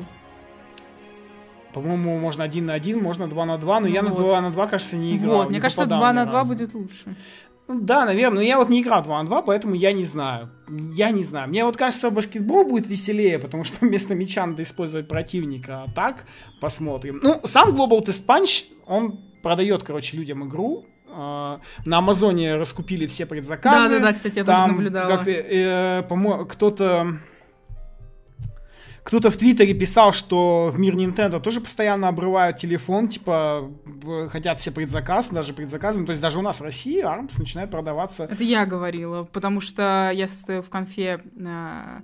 [1.73, 4.09] По-моему, можно один на один, можно два на два, но ну я вот.
[4.09, 5.37] на два на два, кажется, не играл.
[5.37, 7.15] Вот, мне кажется, два на два будет лучше.
[7.67, 10.49] Ну, да, наверное, но я вот не играл 2 на 2, поэтому я не знаю.
[10.93, 11.47] Я не знаю.
[11.47, 15.83] Мне вот кажется, баскетбол будет веселее, потому что вместо мяча надо использовать противника.
[15.83, 16.25] А так,
[16.59, 17.21] посмотрим.
[17.23, 23.25] Ну, сам Global Test Punch, он продает, короче, людям игру, а, на Амазоне раскупили все
[23.25, 23.89] предзаказы.
[23.89, 25.17] Да, да, да, кстати, я Там, тоже наблюдала.
[25.17, 27.13] Как, э, по кто-то
[29.03, 33.71] кто-то в Твиттере писал, что в мир Nintendo тоже постоянно обрывают телефон, типа,
[34.29, 36.05] хотят все предзаказ, даже предзаказами.
[36.05, 38.25] То есть даже у нас в России ARMS начинает продаваться.
[38.25, 42.01] Это я говорила, потому что я состою в конфе э,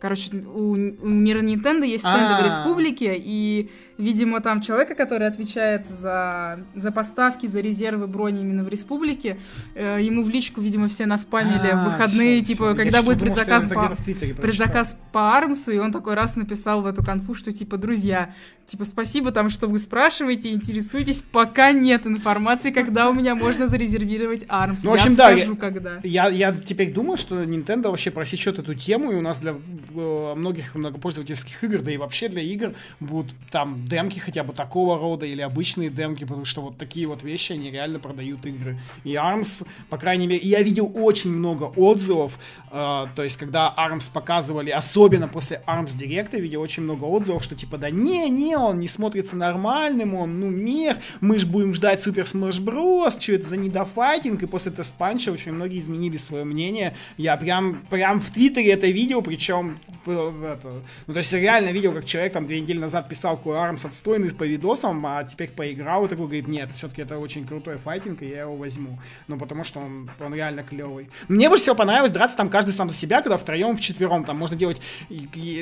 [0.00, 2.44] короче, у, у мира Nintendo есть стенды в а.
[2.44, 8.68] республике, и, видимо, там человека, который отвечает за, за поставки, за резервы брони именно в
[8.68, 9.38] республике,
[9.74, 13.94] э, ему в личку, видимо, все наспамили в выходные, типа, когда будет предзаказ, по,
[14.40, 18.84] предзаказ по Армсу, и он такой раз написал в эту конфу, что, типа, друзья, типа,
[18.84, 24.82] спасибо там, что вы спрашиваете, интересуетесь, пока нет информации, когда у меня можно зарезервировать Армс.
[24.82, 26.00] Ну, в общем, я да, скажу, я, когда.
[26.02, 30.34] Я, я теперь думаю, что Nintendo вообще просечет эту тему, и у нас для э,
[30.36, 35.26] многих многопользовательских игр, да и вообще для игр будут там демки хотя бы такого рода
[35.26, 38.78] или обычные демки, потому что вот такие вот вещи, они реально продают игры.
[39.04, 42.38] И ARMS, по крайней мере, я видел очень много отзывов,
[42.70, 47.54] э, то есть когда ARMS показывали, особенно после ARMS я видел очень много отзывов, что
[47.54, 52.00] типа, да не, не, он не смотрится нормальным, он, ну, мех, мы ж будем ждать
[52.00, 56.94] Супер Smash Bros, что это за недофайтинг, и после тест-панча очень многие изменили свое мнение.
[57.16, 62.04] Я прям, прям в Твиттере это видел, причем это, ну, то есть реально видел, как
[62.04, 66.08] человек там две недели назад писал, какой Армс отстойный по видосам, а теперь поиграл и
[66.08, 68.98] такой говорит, нет, все-таки это очень крутой файтинг, и я его возьму.
[69.26, 71.10] Ну, потому что он, он реально клевый.
[71.28, 74.56] Мне больше всего понравилось драться там каждый сам за себя, когда втроем, вчетвером, там можно
[74.56, 74.80] делать,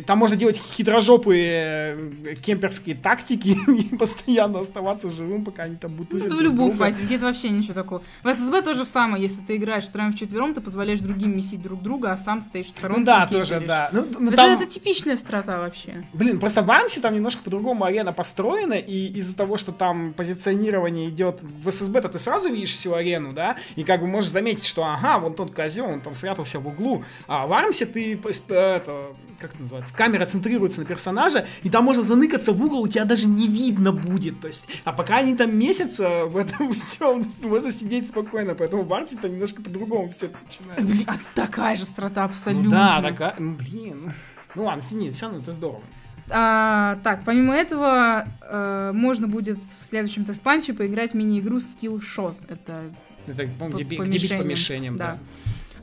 [0.06, 6.12] там можно делать хитрожопые э, кемперские тактики и постоянно оставаться живым, пока они там будут
[6.12, 8.02] Ну, это в любом файтинге, это вообще ничего такого.
[8.22, 11.82] В ССБ то же самое, если ты играешь втроем вчетвером, ты позволяешь другим месить друг
[11.82, 13.01] друга, а сам стоишь в сторонке.
[13.01, 13.88] Ну да, тоже, да.
[13.92, 14.61] Ну, ну, это, там...
[14.61, 16.05] это типичная страта вообще.
[16.12, 21.11] Блин, просто в Амсе там немножко по-другому арена построена, и из-за того, что там позиционирование
[21.11, 24.85] идет в ССБ-то ты сразу видишь всю арену, да, и как бы можешь заметить, что
[24.85, 28.18] ага, вон тот козел, он там спрятался в углу, а в Армсе ты,
[28.49, 29.07] это,
[29.40, 33.05] как это называется, камера центрируется на персонажа, и там можно заныкаться в угол, у тебя
[33.05, 37.72] даже не видно будет, то есть, а пока они там месяца в этом всем, можно
[37.72, 40.85] сидеть спокойно, поэтому в Армсе-то немножко по-другому все начинает.
[40.85, 42.70] Блин, а такая же страта абсолютно.
[42.70, 44.12] Ну да, такая, ну блин,
[44.54, 45.82] ну ладно, сиди, все равно это здорово.
[46.28, 52.36] А, так, помимо этого, э, можно будет в следующем тест-панче поиграть в мини-игру Skill Shot.
[52.48, 52.82] Это,
[53.28, 55.12] это по, где, по, где бить по мишеням, да.
[55.12, 55.18] да.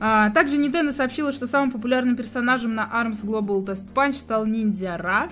[0.00, 4.98] А, также Nintendo сообщила, что самым популярным персонажем на ARMS Global Test Punch стал Ниндзя
[4.98, 5.30] Ра.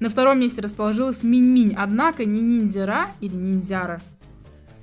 [0.00, 4.00] На втором месте расположилась Минь-Минь, однако ни Ниндзя Ра или Ниндзяра,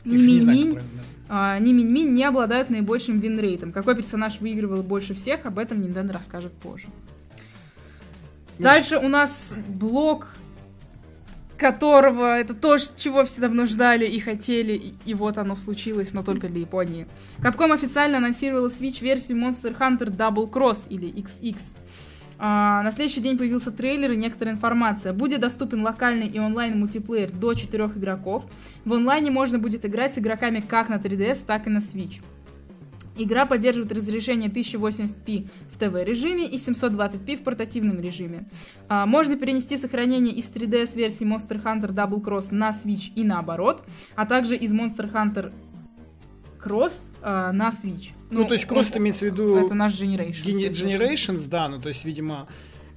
[0.03, 0.79] ни Минь-Минь,
[1.27, 3.71] а, ни Минь-Минь не обладают наибольшим винрейтом.
[3.71, 6.87] Какой персонаж выигрывал больше всех, об этом Nintendo расскажет позже.
[8.59, 10.37] Дальше у нас блок,
[11.57, 16.23] которого это то, чего все давно ждали и хотели, и, и вот оно случилось, но
[16.23, 17.07] только для Японии.
[17.39, 21.57] Capcom официально анонсировала Switch-версию Monster Hunter Double Cross или XX.
[22.37, 25.13] А, на следующий день появился трейлер и некоторая информация.
[25.13, 28.45] Будет доступен локальный и онлайн мультиплеер до четырех игроков.
[28.83, 32.21] В онлайне можно будет играть с игроками как на 3DS, так и на Switch.
[33.17, 38.45] Игра поддерживает разрешение 1080p в ТВ-режиме и 720p в портативном режиме.
[38.89, 43.83] А, можно перенести сохранение из 3DS-версии Monster Hunter Double Cross на Switch и наоборот,
[44.15, 45.53] а также из Monster Hunter
[46.65, 48.11] Cross а, на Switch.
[48.31, 49.55] Ну, то есть Cross это имеется в виду...
[49.55, 50.43] Это наш Generations.
[50.43, 52.47] Gen- Generations, да, ну то есть, видимо...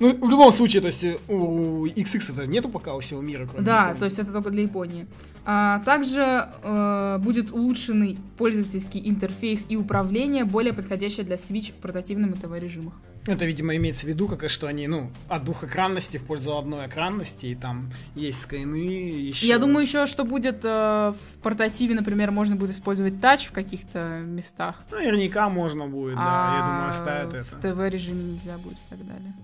[0.01, 3.67] Ну, в любом случае, то есть у XX это нету пока у всего мира, кроме
[3.67, 3.99] Да, Японии.
[3.99, 5.07] то есть это только для Японии.
[5.45, 12.31] А, также э, будет улучшенный пользовательский интерфейс и управление, более подходящее для Switch в портативном
[12.31, 12.95] и ТВ-режимах.
[13.29, 17.45] Это, видимо, имеется в виду, как что они, ну, от двухэкранности в пользу одной экранности,
[17.47, 19.47] и там есть скайны, еще...
[19.47, 24.21] Я думаю еще, что будет э, в портативе, например, можно будет использовать тач в каких-то
[24.21, 24.77] местах.
[24.91, 27.75] Наверняка можно будет, да, я думаю, а оставят в это.
[27.75, 29.35] ТВ-режиме нельзя будет и так далее.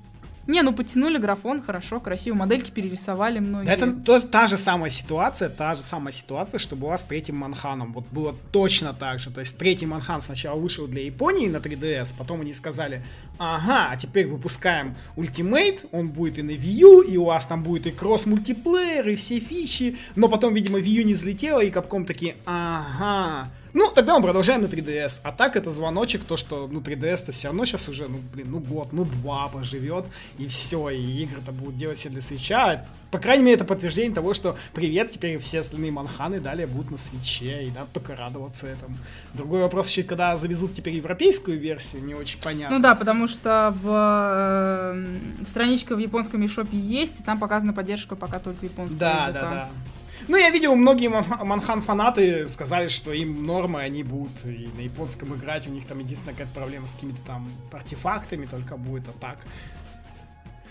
[0.47, 3.71] Не, ну подтянули графон, хорошо, красиво, модельки перерисовали многие.
[3.71, 7.93] Это то, та же самая ситуация, та же самая ситуация, что была с третьим Манханом.
[7.93, 9.31] Вот было точно так же.
[9.31, 13.03] То есть третий Манхан сначала вышел для Японии на 3DS, потом они сказали,
[13.39, 17.63] ага, а теперь выпускаем Ultimate, он будет и на Wii U, и у вас там
[17.63, 19.97] будет и кросс-мультиплеер, и все фичи.
[20.15, 24.63] Но потом, видимо, Wii U не взлетело, и Capcom такие, ага, ну, тогда мы продолжаем
[24.63, 25.21] на 3DS.
[25.25, 28.61] А так это звоночек, то, что, ну, 3DS-то все равно сейчас уже, ну, блин, ну,
[28.61, 30.05] год, ну, два поживет,
[30.39, 32.87] и все, и игры-то будут делать все для свеча.
[33.11, 36.99] По крайней мере, это подтверждение того, что привет, теперь все остальные манханы далее будут на
[36.99, 38.97] свече, и надо только радоваться этому.
[39.35, 42.77] Другой вопрос еще, когда завезут теперь европейскую версию, не очень понятно.
[42.77, 48.17] Ну да, потому что в э, страничка в японском eShop есть, и там показана поддержка
[48.17, 49.41] пока только японского Да, языка.
[49.41, 49.69] да, да.
[50.27, 55.35] Ну, я видел, многие Ман- Манхан-фанаты сказали, что им нормы, они будут и на японском
[55.35, 59.39] играть, у них там единственная какая-то проблема с какими-то там артефактами только будет, а так.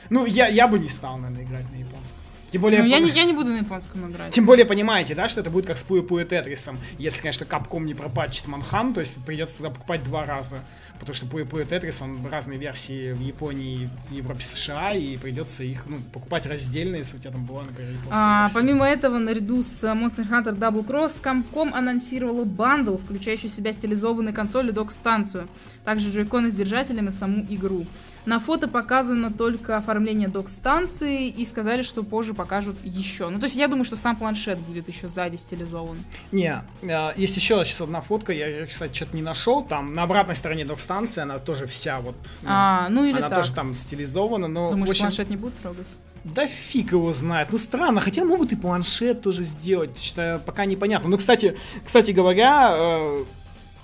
[0.10, 2.20] Ну, я, я бы не стал, наверное, играть на японском.
[2.54, 4.32] Тем более, Ну, я, не, я не буду на японском играть.
[4.32, 6.78] Тем более понимаете, да, что это будет как с Пуэ Пуэ Тетрисом.
[7.00, 10.60] Если, конечно, Капком не пропатчит Манхан, то есть придется тогда покупать два раза.
[11.00, 15.64] Потому что Пуэ Пуэ Тетрис, он разные версии в Японии, в Европе, США, и придется
[15.64, 18.56] их ну, покупать раздельно, если у тебя там была, например, японская А, версия.
[18.60, 24.34] помимо этого, наряду с Monster Hunter Double Cross, Capcom анонсировала бандл, включающий в себя стилизованные
[24.34, 25.48] консоли и док-станцию,
[25.84, 27.88] также джойконы с держателем и саму игру.
[28.26, 33.30] На фото показано только оформление док-станции и сказали, что позже покажут еще.
[33.30, 35.98] Ну, то есть я думаю, что сам планшет будет еще сзади стилизован.
[36.32, 39.64] Не, э, есть еще сейчас одна фотка, я, ее, кстати, что-то не нашел.
[39.64, 42.16] Там на обратной стороне док-станции, она тоже вся вот...
[42.42, 43.40] ну, А, ну или она так.
[43.40, 44.72] тоже там стилизована, но...
[44.72, 45.88] Думаешь, общем, планшет не будут трогать?
[46.24, 47.50] Да фиг его знает.
[47.52, 50.00] Ну странно, хотя могут и планшет тоже сделать.
[50.00, 51.10] Считаю, пока непонятно.
[51.10, 53.24] Ну, кстати, кстати говоря, э,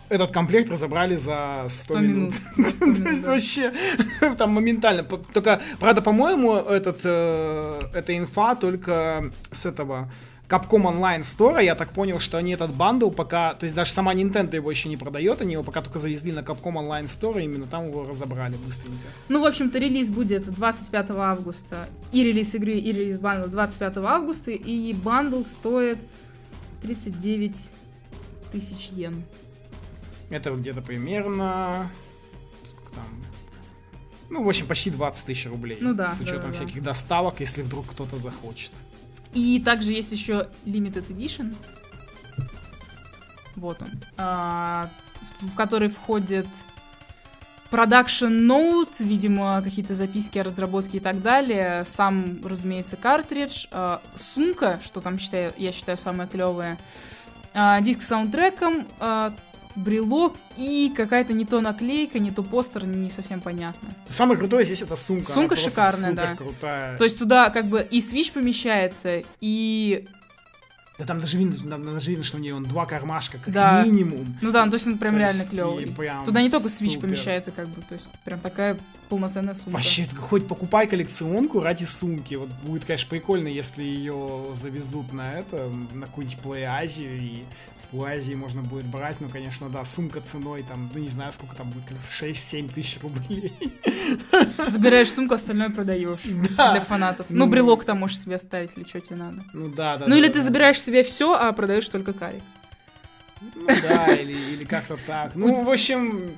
[0.09, 2.33] этот комплект разобрали за 100, 100 минут.
[2.35, 3.31] 100 То минут, есть да.
[3.31, 3.73] вообще
[4.37, 5.03] там моментально.
[5.03, 10.09] Только, правда, по-моему, этот, э, эта инфа только с этого
[10.49, 14.15] Capcom Online Store, я так понял, что они этот бандл пока, то есть даже сама
[14.15, 17.43] Nintendo его еще не продает, они его пока только завезли на Capcom Online Store, и
[17.43, 18.97] именно там его разобрали быстренько.
[19.29, 21.87] Ну, в общем-то, релиз будет 25 августа.
[22.11, 24.49] И релиз игры, и релиз бандла 25 августа.
[24.49, 25.99] И бандл стоит
[26.81, 27.69] 39
[28.51, 29.23] тысяч йен.
[30.29, 31.89] Это где-то примерно...
[32.67, 33.05] Сколько там?
[34.29, 35.77] Ну, в общем, почти 20 тысяч рублей.
[35.81, 36.53] Ну да, С да, учетом да, да.
[36.53, 38.71] всяких доставок, если вдруг кто-то захочет.
[39.33, 41.55] И также есть еще Limited Edition.
[43.55, 43.89] Вот он.
[44.17, 44.89] А,
[45.41, 46.47] в который входит
[47.71, 51.83] Production Note, видимо, какие-то записки о разработке и так далее.
[51.85, 53.65] Сам, разумеется, картридж.
[53.71, 56.77] а, сумка, что там считаю, я считаю самое клевое.
[57.53, 59.33] а, диск с саундтреком, а,
[59.79, 63.89] брелок и какая-то не то наклейка, не то постер, не совсем понятно.
[64.09, 65.31] Самое крутое здесь это сумка.
[65.31, 66.35] Сумка шикарная, да.
[66.35, 66.97] крутая.
[66.97, 70.07] То есть туда как бы и Switch помещается, и
[70.99, 73.83] Да там даже видно, там даже видно, что у нее он два кармашка, как Да.
[73.85, 74.37] минимум.
[74.41, 75.87] Ну да, ну, то есть он прям То реально клевый.
[75.87, 76.99] прям Туда не только Switch супер.
[77.07, 79.69] помещается, как бы, то есть прям такая полноценная сумка.
[79.71, 82.35] Вообще, хоть покупай коллекционку ради сумки.
[82.35, 87.43] Вот будет, конечно, прикольно, если ее завезут на это, на какую-нибудь Play Азию, и
[87.79, 89.15] с Play Азии можно будет брать.
[89.21, 93.51] Ну, конечно, да, сумка ценой, там, ну, не знаю, сколько там будет, 6-7 тысяч рублей.
[94.69, 96.19] Забираешь сумку, остальное продаешь
[96.57, 96.73] Да.
[96.73, 97.25] для фанатов.
[97.29, 97.51] Ну, Ну.
[97.51, 99.43] брелок там можешь себе оставить или что тебе надо.
[99.53, 100.05] Ну, да, да.
[100.05, 100.45] ну, да, или да, ты да.
[100.45, 102.41] забираешь себе все, а продаешь только карик.
[103.55, 105.35] Ну, да, или, или как-то так.
[105.35, 106.31] Ну, в общем...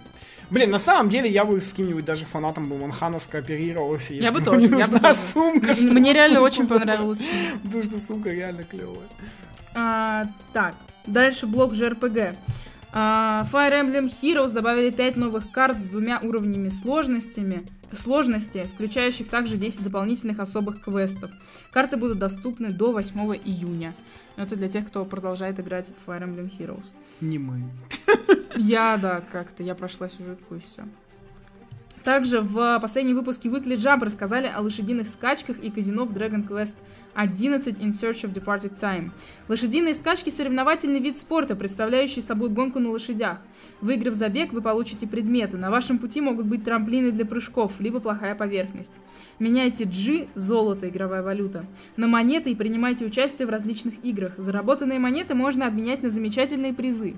[0.49, 4.33] Блин, на самом деле я бы с кем-нибудь даже фанатом бы Манхана скооперировался, если Я
[4.33, 5.19] бы тоже, не я бы нужна тоже.
[5.21, 5.71] сумка.
[5.91, 6.79] Мне реально очень забрать.
[6.81, 7.21] понравилась.
[7.63, 9.07] Потому что сумка реально клевая.
[9.73, 10.75] А, так,
[11.07, 12.35] дальше блок JRPG.
[12.91, 17.63] А, Fire Emblem Heroes добавили 5 новых карт с двумя уровнями сложностями,
[17.97, 21.31] сложности, включающих также 10 дополнительных особых квестов.
[21.71, 23.95] Карты будут доступны до 8 июня.
[24.35, 26.93] Это для тех, кто продолжает играть в Fire Emblem Heroes.
[27.19, 27.63] Не мы.
[28.55, 30.83] Я, да, как-то, я прошла сюжетку и все.
[32.03, 36.73] Также в последнем выпуске Weekly Jump рассказали о лошадиных скачках и казино в Dragon Quest
[37.15, 39.11] 11 In Search of Departed Time.
[39.47, 43.39] Лошадиные скачки– соревновательный вид спорта, представляющий собой гонку на лошадях.
[43.81, 45.57] Выиграв забег, вы получите предметы.
[45.57, 48.93] На вашем пути могут быть трамплины для прыжков, либо плохая поверхность.
[49.39, 51.65] Меняйте G– золото, игровая валюта,
[51.97, 54.33] на монеты и принимайте участие в различных играх.
[54.37, 57.15] Заработанные монеты можно обменять на замечательные призы.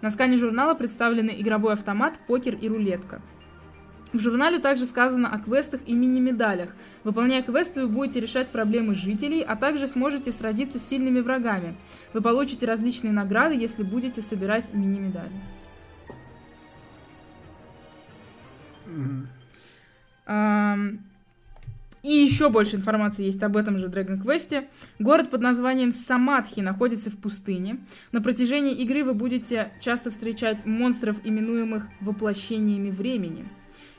[0.00, 3.22] На скане журнала представлены игровой автомат, покер и рулетка.
[4.14, 6.68] В журнале также сказано о квестах и мини-медалях.
[7.02, 11.74] Выполняя квесты, вы будете решать проблемы жителей, а также сможете сразиться с сильными врагами.
[12.12, 15.32] Вы получите различные награды, если будете собирать мини-медали.
[20.28, 20.98] Mm-hmm.
[22.04, 24.64] И еще больше информации есть об этом же Dragon Quest.
[25.00, 27.78] Город под названием Самадхи находится в пустыне.
[28.12, 33.44] На протяжении игры вы будете часто встречать монстров, именуемых воплощениями времени–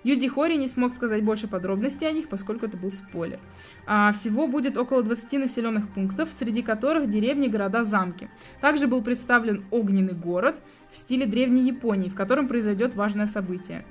[0.06, 3.40] Юди Хори не смог сказать больше подробностей о них, поскольку это был спойлер.
[3.88, 8.30] А, всего будет около 20 населенных пунктов, среди которых деревни, города, замки.
[8.62, 13.84] Также был представлен огненный город в стиле древней Японии, в котором произойдет важное событие.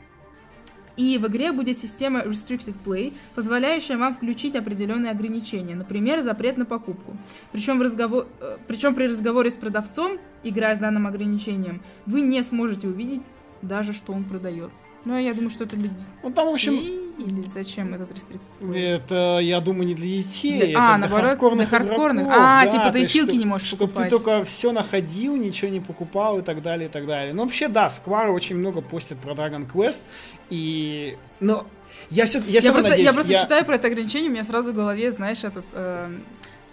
[0.96, 6.64] И в игре будет система Restricted Play, позволяющая вам включить определенные ограничения, например, запрет на
[6.64, 7.16] покупку.
[7.50, 8.28] Причем, в разговор...
[8.40, 13.22] Э, Причем при разговоре с продавцом, играя с данным ограничением, вы не сможете увидеть
[13.62, 14.70] даже, что он продает.
[15.04, 16.06] Ну, я думаю, что это для детей.
[16.22, 16.74] Ну, там, в общем...
[17.16, 18.42] Или зачем этот рестрикт?
[18.74, 20.58] Это, я думаю, не для детей.
[20.58, 20.70] Для...
[20.70, 22.22] Это а, для наоборот, хардкорных для хардкорных.
[22.24, 24.10] Игроков, а, да, типа ты чтоб, не можешь чтобы покупать.
[24.10, 27.32] ты только все находил, ничего не покупал и так далее, и так далее.
[27.32, 30.02] Но вообще, да, Сквары очень много постят про Dragon Quest.
[30.50, 31.16] И...
[31.38, 31.66] Но
[32.10, 33.42] я все, я, я просто, надеюсь, я просто я...
[33.42, 35.66] читаю про это ограничение, у меня сразу в голове, знаешь, этот...
[35.72, 36.12] Э,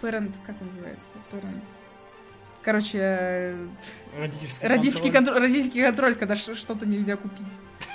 [0.02, 1.12] parent, как он называется?
[1.30, 1.62] Parent.
[2.62, 3.66] Короче, э,
[4.18, 5.34] родительский, родительский контроль.
[5.34, 7.46] контроль, родительский контроль, когда что-то нельзя купить.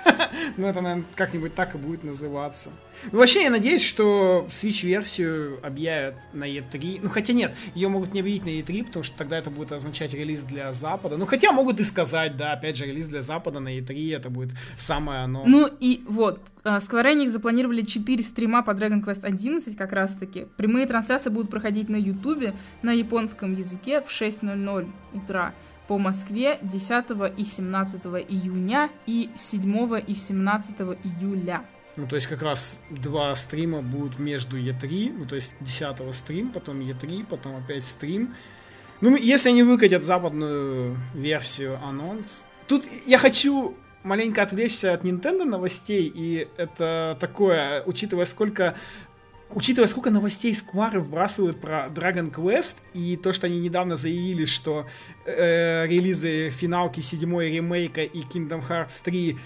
[0.57, 2.69] Ну, это, наверное, как-нибудь так и будет называться.
[3.11, 6.99] Ну, вообще, я надеюсь, что Switch-версию объявят на E3.
[7.03, 10.13] Ну, хотя нет, ее могут не объявить на E3, потому что тогда это будет означать
[10.13, 11.17] релиз для Запада.
[11.17, 14.51] Ну, хотя могут и сказать, да, опять же, релиз для Запада на E3, это будет
[14.77, 15.43] самое оно.
[15.45, 20.47] Ну, и вот, э, Square Enix запланировали 4 стрима по Dragon Quest 11 как раз-таки.
[20.57, 25.53] Прямые трансляции будут проходить на YouTube на японском языке в 6.00 утра
[25.87, 31.65] по Москве 10 и 17 июня и 7 и 17 июля.
[31.95, 36.51] Ну, то есть как раз два стрима будут между E3, ну, то есть 10 стрим,
[36.51, 38.35] потом E3, потом опять стрим.
[39.01, 42.45] Ну, если они выкатят западную версию анонс.
[42.67, 48.75] Тут я хочу маленько отвлечься от Nintendo новостей, и это такое, учитывая, сколько
[49.49, 54.87] учитывая, сколько новостей Square вбрасывают про Dragon Quest, и то, что они недавно заявили, что
[55.25, 59.37] э, релизы финалки 7 ремейка и Kingdom Hearts 3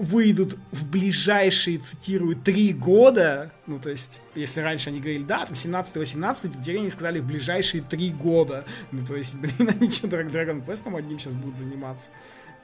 [0.00, 5.52] выйдут в ближайшие, цитирую, три года, ну, то есть, если раньше они говорили, да, там
[5.52, 8.64] 17-18, теперь они сказали в ближайшие три года.
[8.92, 12.08] Ну, то есть, блин, они что, Dragon Quest одним сейчас будут заниматься.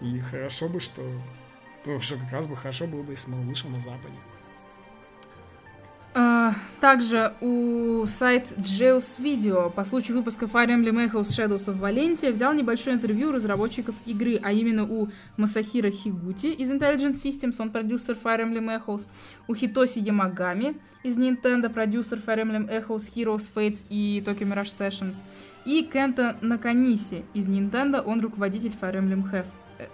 [0.01, 1.03] И хорошо бы, что...
[1.84, 4.16] Ну, что как раз бы хорошо было бы, если бы он вышел на Западе.
[6.18, 12.32] А, также у сайт Geos Video по случаю выпуска Fire Emblem Echoes Shadows of Valentia
[12.32, 17.70] взял небольшое интервью у разработчиков игры, а именно у Масахира Хигути из Intelligent Systems, он
[17.70, 19.08] продюсер Fire Emblem Echoes,
[19.46, 25.16] у Хитоси Ямагами из Nintendo, продюсер Fire Emblem Echoes, Heroes, Fates и Tokyo Mirage Sessions,
[25.66, 29.22] и Кента Наканиси из Nintendo, он руководитель Fire Emblem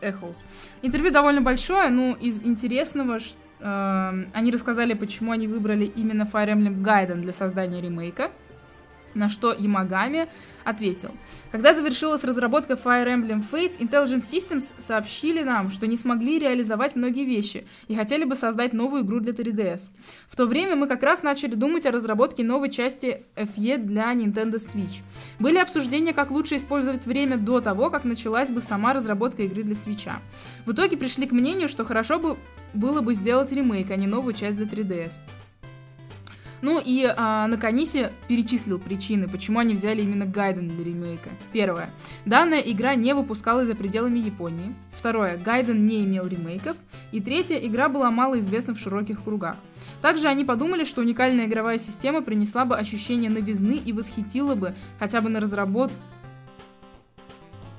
[0.01, 0.45] Echoes.
[0.83, 6.83] Интервью довольно большое, но из интересного, что они рассказали, почему они выбрали именно Fire Emblem
[6.83, 8.31] Gaiden для создания ремейка.
[9.15, 10.29] На что Ямагами
[10.65, 11.11] ответил.
[11.51, 17.25] Когда завершилась разработка Fire Emblem Fates, Intelligent Systems сообщили нам, что не смогли реализовать многие
[17.25, 19.91] вещи и хотели бы создать новую игру для 3DS.
[20.29, 24.55] В то время мы как раз начали думать о разработке новой части FE для Nintendo
[24.55, 25.03] Switch.
[25.39, 29.75] Были обсуждения, как лучше использовать время до того, как началась бы сама разработка игры для
[29.75, 30.11] Switch.
[30.65, 32.37] В итоге пришли к мнению, что хорошо бы
[32.75, 35.21] было бы сделать ремейк, а не новую часть для 3DS.
[36.63, 41.29] Ну и а, Наканиси перечислил причины, почему они взяли именно Гайден для ремейка.
[41.53, 41.91] Первое.
[42.25, 44.73] Данная игра не выпускалась за пределами Японии.
[44.93, 45.37] Второе.
[45.37, 46.77] Гайден не имел ремейков.
[47.11, 47.57] И третье.
[47.57, 49.57] Игра была мало известна в широких кругах.
[50.01, 55.21] Также они подумали, что уникальная игровая система принесла бы ощущение новизны и восхитила бы хотя
[55.21, 55.97] бы на разработку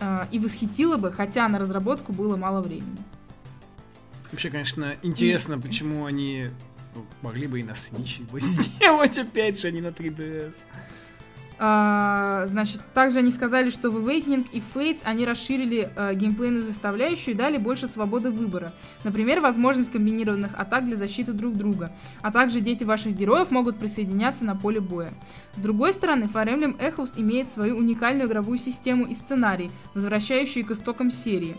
[0.01, 2.97] э, и восхитила бы, хотя на разработку было мало времени.
[4.31, 5.59] Вообще, конечно, интересно, и...
[5.59, 6.49] почему они
[7.21, 10.55] могли бы и на Switch его сделать, опять же, а не на 3DS.
[11.59, 17.35] А, значит, также они сказали, что в Awakening и Fates они расширили а, геймплейную составляющую
[17.35, 18.73] и дали больше свободы выбора.
[19.03, 21.91] Например, возможность комбинированных атак для защиты друг друга.
[22.21, 25.13] А также дети ваших героев могут присоединяться на поле боя.
[25.55, 30.71] С другой стороны, Fire Emblem Echoes имеет свою уникальную игровую систему и сценарий, возвращающие к
[30.71, 31.55] истокам серии.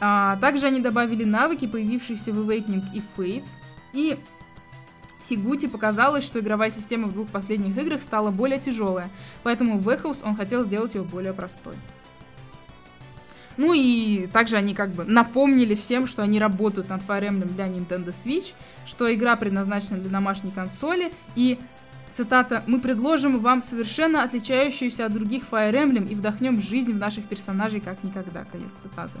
[0.00, 3.50] А, также они добавили навыки, появившиеся в Awakening и Fates,
[3.92, 4.16] и
[5.32, 9.08] Хигути показалось, что игровая система в двух последних играх стала более тяжелая,
[9.42, 11.72] поэтому в Echoes он хотел сделать ее более простой.
[13.56, 17.66] Ну и также они как бы напомнили всем, что они работают над Fire Emblem для
[17.66, 18.52] Nintendo Switch,
[18.84, 21.58] что игра предназначена для домашней консоли, и,
[22.12, 27.24] цитата, «Мы предложим вам совершенно отличающуюся от других Fire Emblem и вдохнем жизнь в наших
[27.24, 29.18] персонажей как никогда», конец цитаты.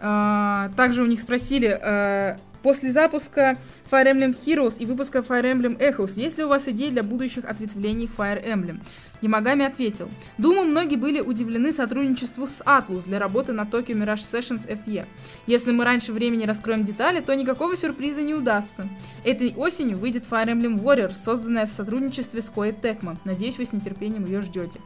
[0.00, 3.58] А, также у них спросили, а, После запуска
[3.90, 7.44] Fire Emblem Heroes и выпуска Fire Emblem Echoes, есть ли у вас идеи для будущих
[7.44, 8.80] ответвлений Fire Emblem?
[9.20, 10.08] Ямагами ответил.
[10.38, 15.04] Думаю, многие были удивлены сотрудничеству с Atlus для работы на Tokyo Mirage Sessions FE.
[15.46, 18.88] Если мы раньше времени раскроем детали, то никакого сюрприза не удастся.
[19.24, 23.18] Этой осенью выйдет Fire Emblem Warrior, созданная в сотрудничестве с Koei Tecmo.
[23.26, 24.80] Надеюсь, вы с нетерпением ее ждете.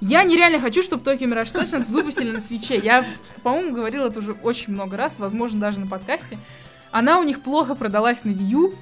[0.00, 2.78] Я нереально хочу, чтобы Tokyo Mirage Sessions выпустили на свече.
[2.78, 3.06] Я,
[3.44, 6.36] по-моему, говорила это уже очень много раз, возможно, даже на подкасте.
[6.92, 8.74] Она у них плохо продалась на Wii U.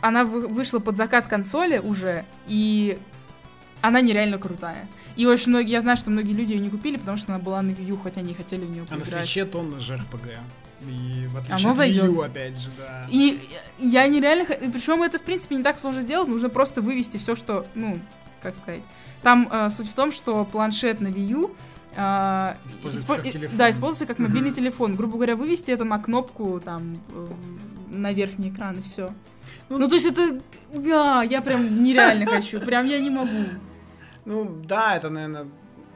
[0.00, 2.98] Она вышла под закат консоли уже, и
[3.80, 4.88] она нереально крутая.
[5.16, 7.62] И очень многие, я знаю, что многие люди ее не купили, потому что она была
[7.62, 9.12] на Wii U, хотя они хотели в нее поиграть.
[9.12, 10.36] А на свече тонна же RPG.
[10.82, 12.04] И в отличие Оно от зайдет.
[12.04, 13.06] Wii U, опять же, да.
[13.10, 13.40] И
[13.78, 14.44] я нереально...
[14.44, 16.28] Причем это, в принципе, не так сложно сделать.
[16.28, 17.66] Нужно просто вывести все, что...
[17.74, 17.98] Ну,
[18.42, 18.82] как сказать...
[19.22, 21.56] Там э, суть в том, что планшет на Wii U
[21.96, 23.56] а, используется испо- как телефон.
[23.56, 24.96] Да, используется как мобильный телефон.
[24.96, 27.26] Грубо говоря, вывести это на кнопку там э,
[27.90, 29.10] на верхний экран и все.
[29.68, 30.40] Ну, ну, то есть это,
[30.72, 33.44] да, я прям нереально хочу, прям я не могу.
[34.24, 35.46] Ну, да, это, наверное,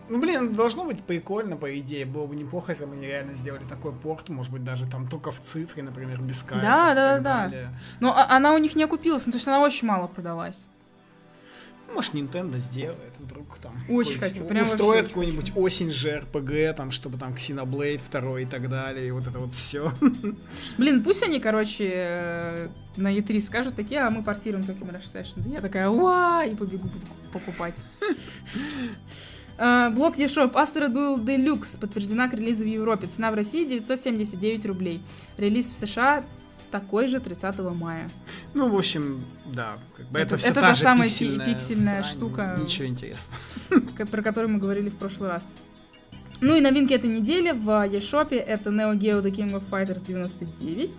[0.09, 2.05] ну, блин, должно быть прикольно, по идее.
[2.05, 5.31] Было бы неплохо, если бы они реально сделали такой порт, может быть, даже там только
[5.31, 6.65] в цифре, например, без кайфа.
[6.65, 7.73] Да, да, да, да.
[8.01, 10.67] Но а, она у них не окупилась, ну, то есть она очень мало продалась.
[11.95, 13.73] Может, Nintendo сделает вдруг там.
[13.89, 14.45] Очень хочу.
[14.45, 19.11] Прям устроит какую-нибудь осень же RPG, там, чтобы там Xenoblade 2 и так далее, и
[19.11, 19.93] вот это вот все.
[20.79, 25.49] Блин, пусть они, короче, э, на E3 скажут такие, а мы портируем только Mirage Sessions.
[25.49, 26.89] Я такая, уа, и побегу
[27.33, 27.77] покупать.
[29.59, 33.09] Uh, блок eShop Astra Duel Deluxe подтверждена к релизу в Европе.
[33.09, 35.03] Цена в России 979 рублей.
[35.37, 36.25] Релиз в США
[36.71, 38.09] такой же 30 мая.
[38.55, 39.77] Ну, в общем, да.
[39.97, 42.57] Как бы это, это все это та, та же самая пиксельная, пиксельная штука.
[42.59, 43.41] Ничего интересного.
[44.11, 45.43] Про которую мы говорили в прошлый раз.
[46.41, 50.99] Ну и новинки этой недели в eShop это Neo Geo The King of Fighters 99.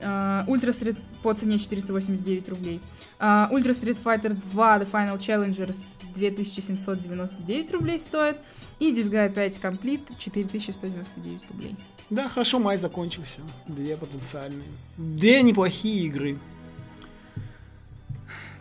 [0.00, 2.80] Uh, Ultra Street по цене 489 рублей.
[3.20, 5.78] Uh, Ultra Street Fighter 2 The Final Challengers
[6.16, 8.36] 2799 рублей стоит.
[8.80, 11.76] И Disgaea 5 Complete 4199 рублей.
[12.10, 13.40] Да, хорошо, май закончился.
[13.66, 14.68] Две потенциальные.
[14.96, 16.38] Две неплохие игры.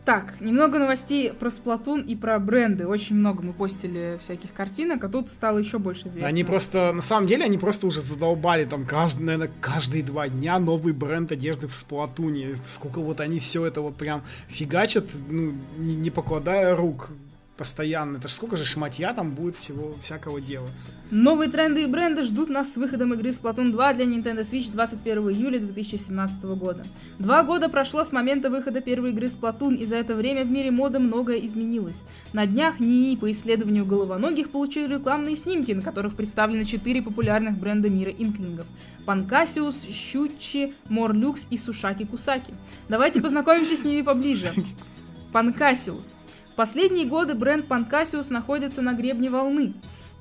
[0.06, 2.86] Так, немного новостей про Splatoon и про бренды.
[2.86, 6.28] Очень много мы постили всяких картинок, а тут стало еще больше известно.
[6.28, 10.60] Они просто, на самом деле, они просто уже задолбали там каждый, наверное, каждые два дня
[10.60, 12.58] новый бренд одежды в Splatoon.
[12.66, 17.10] Сколько вот они все это вот прям фигачат, ну, не, не покладая рук
[17.58, 18.18] постоянно.
[18.18, 20.89] Это ж сколько же шматья там будет всего всякого делаться.
[21.12, 25.30] Новые тренды и бренды ждут нас с выходом игры Splatoon 2 для Nintendo Switch 21
[25.30, 26.84] июля 2017 года.
[27.20, 30.72] Два года прошло с момента выхода первой игры Splatoon, и за это время в мире
[30.72, 32.04] моды многое изменилось.
[32.34, 37.89] На днях НИИ по исследованию головоногих получили рекламные снимки, на которых представлены четыре популярных бренда
[37.89, 38.66] мира инклингов.
[39.06, 42.54] Панкасиус, Щучи, Морлюкс и Сушаки Кусаки.
[42.89, 44.54] Давайте познакомимся с ними поближе.
[45.34, 46.16] Панкасиус
[46.54, 49.74] в последние годы бренд Панкасиус находится на гребне волны.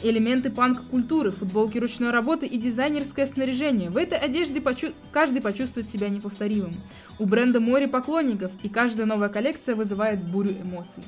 [0.02, 3.90] Элементы панк-культуры, футболки ручной работы и дизайнерское снаряжение.
[3.90, 4.94] В этой одежде почу...
[5.12, 6.74] каждый почувствует себя неповторимым.
[7.18, 11.02] У бренда море поклонников, и каждая новая коллекция вызывает бурю эмоций.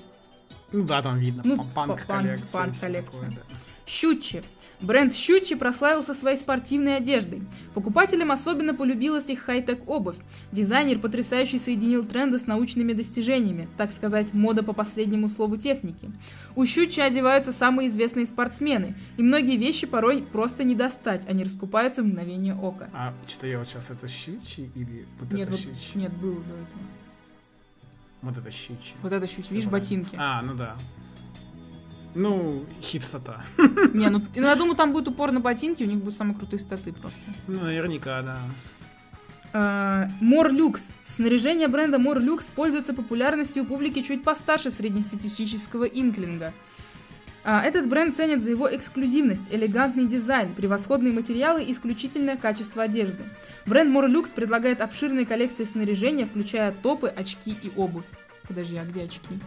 [0.73, 2.53] Ну да, там видно, ну, панк-коллекция.
[2.53, 3.31] Панк-коллекция.
[3.31, 3.57] Да.
[3.87, 4.43] Щучи.
[4.85, 7.43] Бренд Щучи прославился своей спортивной одеждой.
[7.73, 10.17] Покупателям особенно полюбилась их хай-тек обувь.
[10.53, 16.11] Дизайнер потрясающе соединил тренды с научными достижениями, так сказать, мода по последнему слову техники.
[16.55, 22.03] У Щучи одеваются самые известные спортсмены, и многие вещи порой просто не достать, они раскупаются
[22.03, 22.91] в мгновение ока.
[22.93, 25.99] А что я вот сейчас это Щучи или вот нет, это вот, Щучи?
[25.99, 26.83] Нет, было до этого.
[28.25, 28.95] Вот это щучи.
[29.03, 30.17] Вот это щучи, видишь, ботинки.
[30.17, 30.77] А, ну да.
[32.15, 33.45] Ну, хипстота.
[33.93, 36.61] Не, ну ну, я думаю, там будет упор на ботинки, у них будут самые крутые
[36.61, 37.19] статы просто.
[37.49, 38.39] Ну, наверняка, да.
[39.53, 40.09] Э,
[40.51, 40.91] Lux.
[41.09, 46.53] Снаряжение бренда Lux пользуется популярностью у публики чуть постарше среднестатистического инклинга.
[47.47, 53.23] А, Этот бренд ценят за его эксклюзивность, элегантный дизайн, превосходные материалы и исключительное качество одежды.
[53.67, 58.07] Бренд More Lux предлагает обширные коллекции снаряжения, включая топы, очки и обувь.
[58.49, 59.39] Подожди, а где очки?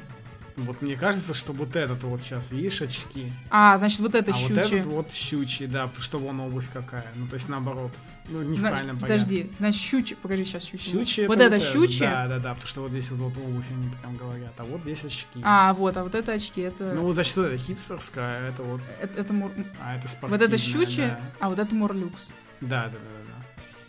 [0.58, 3.32] Вот мне кажется, что вот этот вот сейчас, видишь, очки.
[3.52, 4.56] А, значит, вот это а щучье.
[4.56, 7.06] вот этот вот щучий, да, потому что вон обувь какая.
[7.16, 7.92] Ну, то есть наоборот.
[8.28, 8.98] Ну, не в Зна- правильном.
[8.98, 10.18] Подожди, значит, щучье.
[10.18, 10.92] Покажи сейчас щучье.
[10.92, 12.10] Щучье Вот это щучье?
[12.10, 14.82] Да, да, да, потому что вот здесь вот, вот обувь они прям говорят, а вот
[14.82, 15.40] здесь очки.
[15.44, 16.92] А, вот, а вот это очки, это...
[16.92, 20.48] Ну, значит, вот это хипстерская, а это вот, это, это мур- а это Вот спортивная.
[20.48, 22.30] это щучье, а вот это морлюкс.
[22.62, 23.27] Да, да, да, да.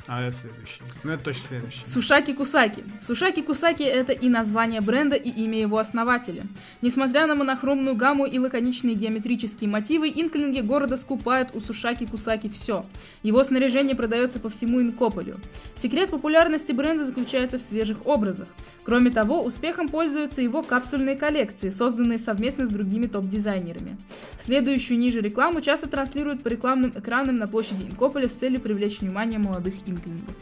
[0.09, 0.81] А это следующий.
[1.05, 1.85] Ну, это точно следующий.
[1.85, 2.83] Сушаки Кусаки.
[2.99, 6.47] Сушаки Кусаки это и название бренда, и имя его основателя.
[6.81, 12.87] Несмотря на монохромную гамму и лаконичные геометрические мотивы, инклинги города скупают у Сушаки Кусаки все.
[13.23, 15.41] Его снаряжение продается по всему Инкополю.
[15.77, 18.49] Секрет популярности бренда заключается в свежих образах.
[18.85, 23.99] Кроме того, успехом пользуются его капсульные коллекции, созданные совместно с другими топ-дизайнерами.
[24.41, 29.39] Следующую ниже рекламу часто транслируют по рекламным экранам на площади Инкополя с целью привлечь внимание
[29.39, 30.35] молодых инклингов.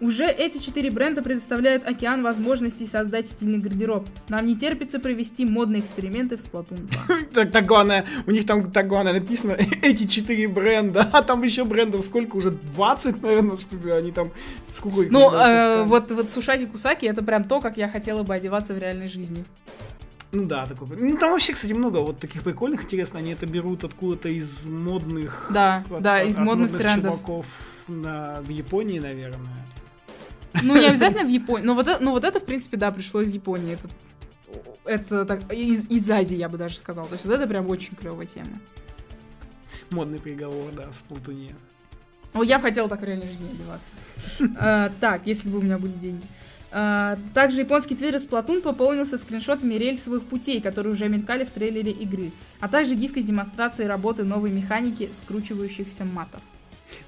[0.00, 4.06] Уже эти четыре бренда предоставляют океан возможностей создать стильный гардероб.
[4.28, 7.16] Нам не терпится провести модные эксперименты в Splatoon 2.
[7.34, 11.64] Так, так главное, у них там так главное написано, эти четыре бренда, а там еще
[11.64, 14.30] брендов сколько уже, 20, наверное, что они там,
[14.70, 18.34] сколько их Ну, э, вот, вот Сушаки Кусаки это прям то, как я хотела бы
[18.34, 19.44] одеваться в реальной жизни.
[20.30, 20.88] Ну да, такой.
[20.96, 25.48] Ну там вообще, кстати, много вот таких прикольных, интересно, они это берут откуда-то из модных...
[25.52, 27.14] Да, от- да, из от модных модных трендов.
[27.14, 27.46] чуваков
[27.88, 29.66] на, в Японии, наверное.
[30.62, 31.64] Ну, не обязательно в Японии.
[31.64, 33.74] Но вот, это, ну, вот это, в принципе, да, пришло из Японии.
[33.74, 33.88] Это,
[34.84, 37.08] это так, из, из Азии, я бы даже сказала.
[37.08, 38.60] То есть вот это прям очень клевая тема.
[39.90, 41.56] Модный приговор, да, с Платуне.
[42.34, 44.56] О, я бы хотела так в реальной жизни одеваться.
[44.58, 46.26] А, Так, если бы у меня были деньги.
[46.70, 52.30] А, Также японский твиттер Splatoon пополнился скриншотами рельсовых путей, которые уже мелькали в трейлере игры,
[52.60, 56.40] а также гифкой с демонстрацией работы новой механики скручивающихся матов.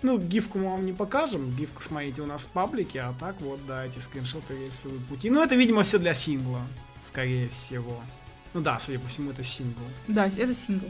[0.02, 1.50] Ну, гифку мы вам не покажем.
[1.56, 5.30] Гифку смотрите у нас в паблике, а так вот, да, эти скриншоты рельсовые пути.
[5.30, 6.62] Ну, это, видимо, все для сингла,
[7.02, 8.00] скорее всего.
[8.54, 9.82] Ну да, судя по всему, это сингл.
[10.08, 10.86] Да, это сингл.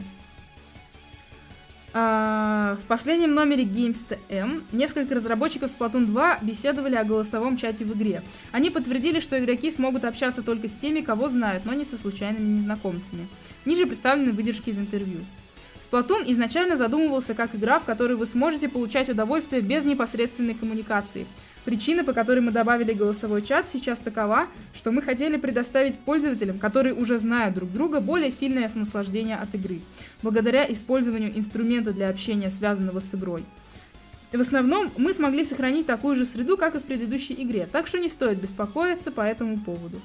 [1.93, 8.23] А, в последнем номере Games.m несколько разработчиков Splatoon 2 беседовали о голосовом чате в игре.
[8.51, 12.47] Они подтвердили, что игроки смогут общаться только с теми, кого знают, но не со случайными
[12.47, 13.27] незнакомцами.
[13.65, 15.19] Ниже представлены выдержки из интервью.
[15.81, 21.25] Splatoon изначально задумывался как игра, в которой вы сможете получать удовольствие без непосредственной коммуникации.
[21.63, 26.95] Причина, по которой мы добавили голосовой чат, сейчас такова, что мы хотели предоставить пользователям, которые
[26.95, 29.79] уже знают друг друга, более сильное наслаждение от игры,
[30.23, 33.43] благодаря использованию инструмента для общения, связанного с игрой.
[34.31, 37.99] В основном мы смогли сохранить такую же среду, как и в предыдущей игре, так что
[37.99, 40.01] не стоит беспокоиться по этому поводу.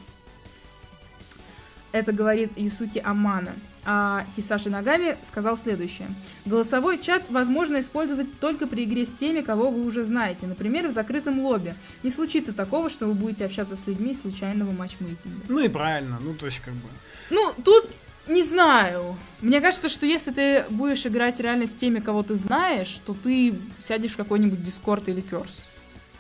[1.93, 3.53] Это говорит Юсуки Амана.
[3.89, 6.09] А Хисаши Нагами сказал следующее.
[6.45, 10.49] Голосовой чат возможно использовать только при игре с теми, кого вы уже знаете.
[10.49, 11.73] Например, в закрытом лобби.
[12.03, 15.47] Не случится такого, что вы будете общаться с людьми из случайного матчмейкинга.
[15.49, 16.89] Ну и правильно, ну то есть как бы...
[17.31, 17.87] Ну, тут
[18.27, 19.17] не знаю.
[19.41, 23.55] Мне кажется, что если ты будешь играть реально с теми, кого ты знаешь, то ты
[23.79, 25.63] сядешь в какой-нибудь Дискорд или Curse.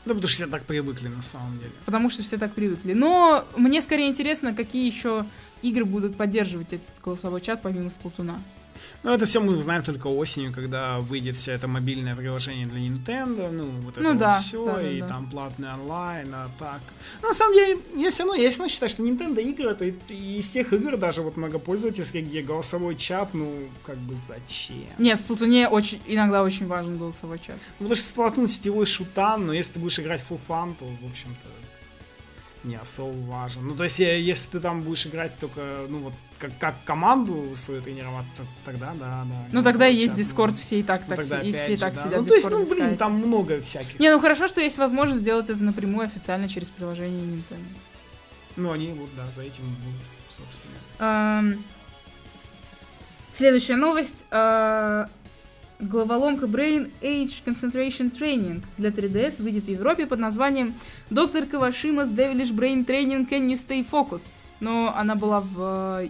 [0.05, 1.73] Да потому что все так привыкли на самом деле.
[1.85, 2.93] Потому что все так привыкли.
[2.93, 5.27] Но мне скорее интересно, какие еще
[5.62, 8.40] игры будут поддерживать этот голосовой чат помимо Сплатуна.
[9.02, 13.50] Ну, это все мы узнаем только осенью, когда выйдет все это мобильное приложение для Nintendo,
[13.50, 15.09] ну, вот это Ну вот да, все, да, да, и да.
[15.09, 16.80] там платный онлайн, а так.
[17.22, 19.84] Ну, на самом деле, я все равно, я все равно считаю, что Nintendo игры, это
[19.84, 23.52] из тех игр, даже вот многопользовательских, где голосовой чат, ну,
[23.84, 24.86] как бы зачем?
[24.98, 27.57] Нет, в Сплатуне очень, иногда очень важен голосовой чат.
[27.78, 30.84] Ну, потому что Splatoon сетевой шутан, но если ты будешь играть в full fun, то,
[30.84, 31.48] в общем-то,
[32.67, 33.67] не особо важен.
[33.67, 37.81] Ну, то есть, если ты там будешь играть только, ну, вот, как, как команду свою
[37.81, 39.49] тренироваться, тогда да, да.
[39.53, 41.77] Ну тогда есть чат, Дискорд, ну, все и так, ну, так тогда и все и
[41.77, 42.05] так да.
[42.05, 42.99] сидят Ну, то есть, ну, блин, искать.
[42.99, 43.99] там много всяких.
[43.99, 47.79] Не, ну хорошо, что есть возможность сделать это напрямую официально через приложение Nintendo.
[48.57, 51.57] Ну, они вот, да, за этим будут, собственно.
[53.33, 54.25] Следующая новость.
[54.31, 55.09] а,
[55.79, 60.74] Головоломка Brain Age Concentration Training для 3DS выйдет в Европе под названием
[61.11, 64.33] Доктор Кавашима's Devilish Brain Training Can You Stay Focused?
[64.61, 66.09] Но она была в,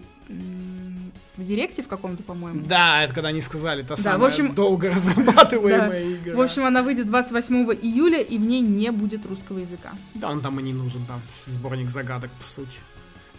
[1.37, 2.63] в Директе в каком-то, по-моему.
[2.65, 6.35] Да, это когда они сказали, та Да, самая в общем- долго разрабатываемая игра.
[6.37, 9.91] В общем, она выйдет 28 июля, и в ней не будет русского языка.
[10.15, 12.77] Да, он там и не нужен, там сборник загадок, по сути.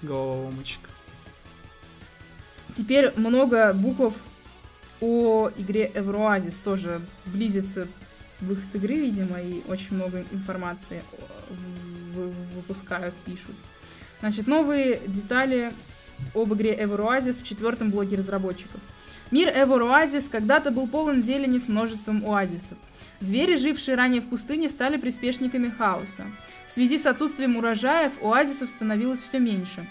[0.01, 0.82] Головоломочек.
[2.75, 4.13] Теперь много букв
[5.01, 6.59] о игре Евроазис.
[6.59, 7.87] Тоже близится
[8.41, 11.03] выход игры, видимо, и очень много информации
[12.55, 13.55] выпускают, пишут.
[14.19, 15.71] Значит, новые детали
[16.33, 18.81] об игре Евроазис в четвертом блоге разработчиков.
[19.29, 22.77] Мир Евроазис когда-то был полон зелени с множеством оазисов.
[23.19, 26.25] Звери, жившие ранее в пустыне, стали приспешниками хаоса.
[26.67, 29.87] В связи с отсутствием урожаев оазисов становилось все меньше.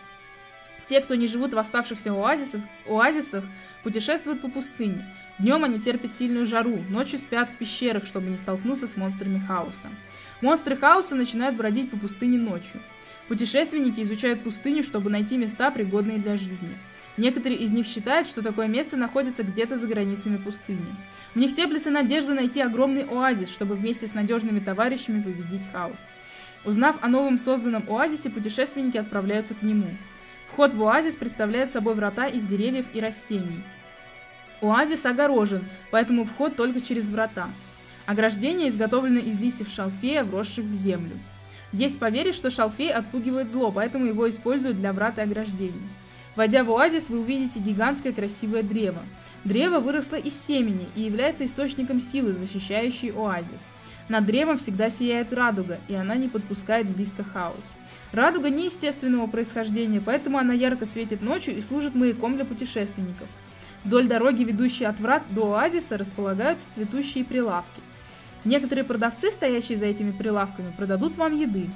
[0.88, 3.44] Те, кто не живут в оставшихся оазисах, оазисах
[3.82, 5.04] путешествуют по пустыне.
[5.38, 9.88] Днем они терпят сильную жару, ночью спят в пещерах, чтобы не столкнуться с монстрами хаоса.
[10.40, 12.80] Монстры хаоса начинают бродить по пустыне ночью.
[13.28, 16.76] Путешественники изучают пустыню, чтобы найти места, пригодные для жизни.
[17.16, 20.86] Некоторые из них считают, что такое место находится где-то за границами пустыни.
[21.34, 26.00] В них теплится надежда найти огромный оазис, чтобы вместе с надежными товарищами победить хаос.
[26.64, 29.88] Узнав о новом созданном оазисе, путешественники отправляются к нему.
[30.56, 33.62] Вход в оазис представляет собой врата из деревьев и растений.
[34.62, 37.48] Оазис огорожен, поэтому вход только через врата.
[38.06, 41.12] Ограждение изготовлено из листьев шалфея, вросших в землю.
[41.74, 45.74] Есть поверье, что шалфей отпугивает зло, поэтому его используют для врат и ограждений.
[46.36, 49.02] Войдя в оазис, вы увидите гигантское красивое древо.
[49.44, 53.60] Древо выросло из семени и является источником силы, защищающей оазис.
[54.08, 57.74] Над древом всегда сияет радуга, и она не подпускает близко хаос.
[58.12, 63.28] Радуга неестественного происхождения, поэтому она ярко светит ночью и служит маяком для путешественников.
[63.84, 67.80] Вдоль дороги, ведущей от врат до оазиса, располагаются цветущие прилавки.
[68.44, 71.68] Некоторые продавцы, стоящие за этими прилавками, продадут вам еды.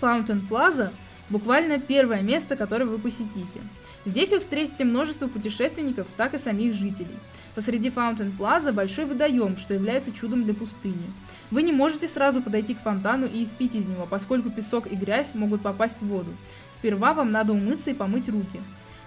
[0.00, 0.90] Fountain Plaza–
[1.30, 3.60] буквально первое место, которое вы посетите.
[4.04, 7.16] Здесь вы встретите множество путешественников, так и самих жителей.
[7.58, 11.10] Посреди Fountain Plaza большой водоем, что является чудом для пустыни.
[11.50, 15.34] Вы не можете сразу подойти к фонтану и испить из него, поскольку песок и грязь
[15.34, 16.30] могут попасть в воду.
[16.72, 18.60] Сперва вам надо умыться и помыть руки.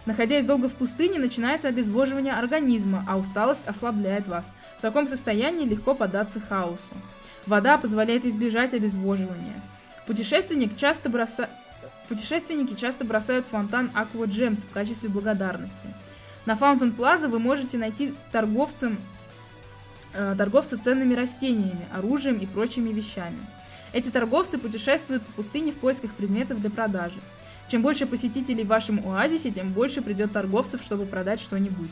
[0.05, 4.51] Находясь долго в пустыне, начинается обезвоживание организма, а усталость ослабляет вас.
[4.79, 6.93] В таком состоянии легко поддаться хаосу.
[7.47, 9.61] Вода позволяет избежать обезвоживания.
[10.07, 11.47] Путешественник часто броса...
[12.09, 15.87] Путешественники часто бросают фонтан Aqua Gems в качестве благодарности.
[16.45, 18.97] На Fountain Plaza вы можете найти торговцам,
[20.13, 23.37] э, торговца ценными растениями, оружием и прочими вещами.
[23.93, 27.19] Эти торговцы путешествуют по пустыне в поисках предметов для продажи.
[27.69, 31.91] Чем больше посетителей в вашем оазисе, тем больше придет торговцев, чтобы продать что-нибудь.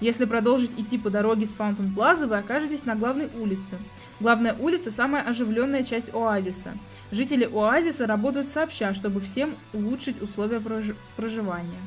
[0.00, 3.78] Если продолжить идти по дороге с Фаунтон Плаза, вы окажетесь на главной улице.
[4.20, 6.72] Главная улица– самая оживленная часть оазиса.
[7.12, 10.84] Жители оазиса работают сообща, чтобы всем улучшить условия прож...
[11.16, 11.78] проживания.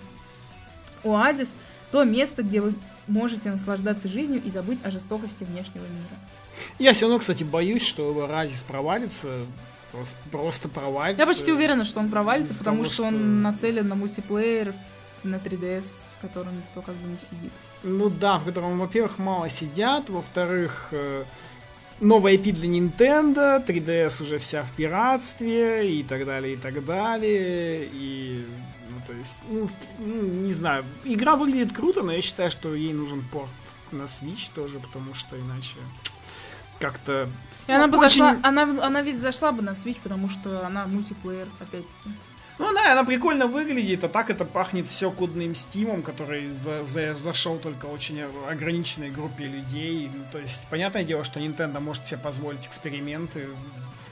[1.03, 1.53] Оазис–
[1.91, 2.73] то место, где вы
[3.07, 6.17] можете наслаждаться жизнью и забыть о жестокости внешнего мира.
[6.79, 9.29] Я все равно, кстати, боюсь, что Оазис провалится
[9.91, 11.21] Просто, просто провалится.
[11.21, 14.73] Я почти уверена, что он провалится, потому того, что, что он нацелен на мультиплеер
[15.23, 15.85] на 3DS,
[16.17, 17.51] в котором никто как бы не сидит.
[17.83, 21.23] Ну да, в котором, во-первых, мало сидят, во-вторых, э,
[21.99, 27.87] новая IP для Nintendo, 3DS уже вся в пиратстве и так далее, и так далее.
[27.91, 28.45] И,
[29.07, 33.23] то есть, ну, ну, не знаю, игра выглядит круто, но я считаю, что ей нужен
[33.31, 33.49] порт
[33.91, 35.75] на Switch тоже, потому что иначе
[36.79, 37.29] как-то
[37.67, 38.09] и она бы очень...
[38.09, 42.15] зашла, она, она ведь зашла бы на Switch, потому что она мультиплеер, опять-таки.
[42.59, 47.13] Ну да, она прикольно выглядит, а так это пахнет все кодным стимом, который за, за,
[47.13, 50.09] зашел только очень ограниченной группе людей.
[50.13, 53.47] Ну, то есть, понятное дело, что Nintendo может себе позволить эксперименты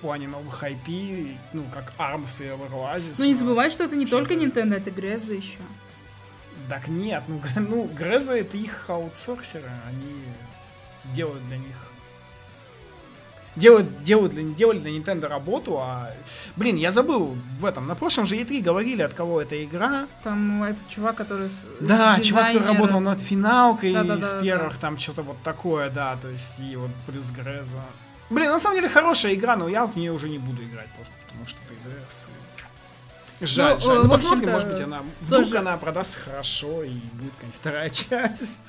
[0.06, 3.16] плане новых IP, ну, как ARMS и Oasis.
[3.18, 5.58] Ну, не забывай, что это не только Nintendo, это Греза еще.
[6.70, 10.14] Так нет, ну, ну Греза это их аутсорсеры, они
[11.16, 11.76] делают для них
[13.56, 16.12] делают, делают для, делали для Nintendo работу, а...
[16.56, 17.88] Блин, я забыл в этом.
[17.88, 20.08] На прошлом же E3 говорили, от кого эта игра.
[20.24, 21.50] Там этот чувак, который...
[21.80, 22.24] Да, дизайнер...
[22.26, 24.80] чувак, который работал над финалкой да, да, из да, первых, да.
[24.80, 27.82] там что-то вот такое, да, то есть и вот плюс Греза.
[28.30, 31.14] Блин, на самом деле хорошая игра, но я в нее уже не буду играть просто,
[31.28, 32.28] потому что ГРС.
[33.42, 34.04] Жаль, ну, жаль.
[34.04, 35.58] Ну, посмотрим, может быть, она вдруг тоже...
[35.58, 38.60] она продастся хорошо и будет какая-нибудь вторая часть.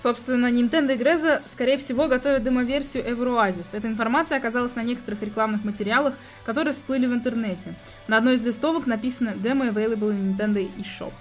[0.00, 3.66] Собственно, Nintendo и Greza, скорее всего, готовят демоверсию Евроазис.
[3.72, 6.14] Эта информация оказалась на некоторых рекламных материалах,
[6.44, 7.74] которые всплыли в интернете.
[8.06, 11.12] На одной из листовок написано «Demo available in Nintendo eShop».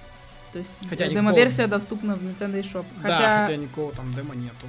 [0.53, 1.79] То есть хотя демо-версия никакого...
[1.79, 2.85] доступна в Nintendo eShop.
[3.01, 3.17] Хотя...
[3.17, 4.67] Да, хотя никакого там демо нету.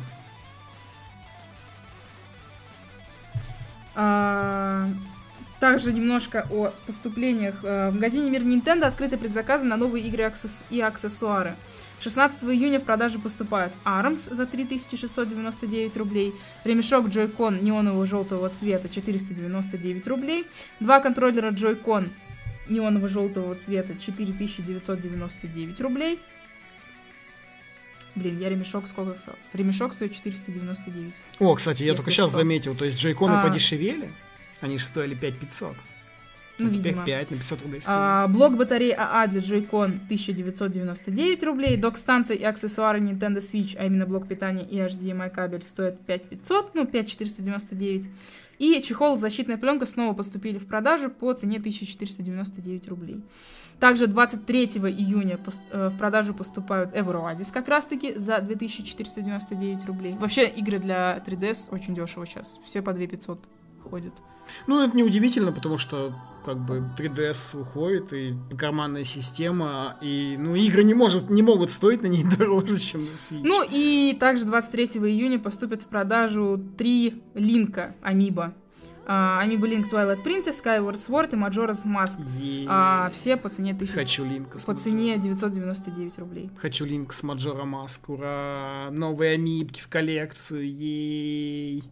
[5.61, 7.57] Также немножко о поступлениях.
[7.65, 10.33] А, в магазине Мир Nintendo открыты предзаказы на новые игры
[10.71, 11.57] и аксессуары.
[12.01, 16.33] 16 июня в продажу поступают ARMS за 3699 рублей,
[16.63, 20.47] ремешок Joy-Con неонового желтого цвета 499 рублей,
[20.79, 22.09] два контроллера Joy-Con
[22.69, 26.21] неонового желтого цвета 4999 рублей,
[28.19, 29.35] Блин, я ремешок сколько стал?
[29.53, 31.15] Ремешок стоит 499.
[31.39, 32.39] О, кстати, я только сейчас что.
[32.39, 33.43] заметил, то есть джейконы А.
[33.43, 34.11] подешевели.
[34.61, 35.75] Они же стоили 5500.
[36.61, 37.05] Ну, А теперь видимо.
[37.05, 37.81] 5 на 500 рублей.
[37.87, 44.07] А, блок батареи АА для Joy-Con 1999 рублей, док-станция и аксессуары Nintendo Switch, а именно
[44.07, 48.09] блок питания и HDMI кабель стоят 5500, ну 5499.
[48.59, 53.23] И чехол и защитная пленка снова поступили в продажу по цене 1499 рублей.
[53.79, 55.39] Также 23 июня
[55.71, 60.17] э, в продажу поступают Евроазис как раз-таки за 2499 рублей.
[60.19, 63.39] Вообще игры для 3DS очень дешево сейчас, все по 2500
[63.89, 64.13] ходят.
[64.67, 66.13] Ну, это неудивительно, потому что
[66.49, 72.01] как бы 3DS уходит, и карманная система, и ну игры не, может, не могут стоить
[72.01, 73.43] на ней дороже, чем на Switch.
[73.45, 78.55] Ну и также 23 июня поступят в продажу три линка Амиба.
[79.07, 82.19] Амиба Линк Twilight Princess, Skyward Sword и Majora's Mask.
[82.39, 83.93] Е- А, все по цене, тысяч...
[83.93, 86.51] Хочу Линка по цене 999 рублей.
[86.59, 88.89] Хочу Линк с Маджора Маск, ура!
[88.91, 91.85] Новые амибки в коллекцию, ей!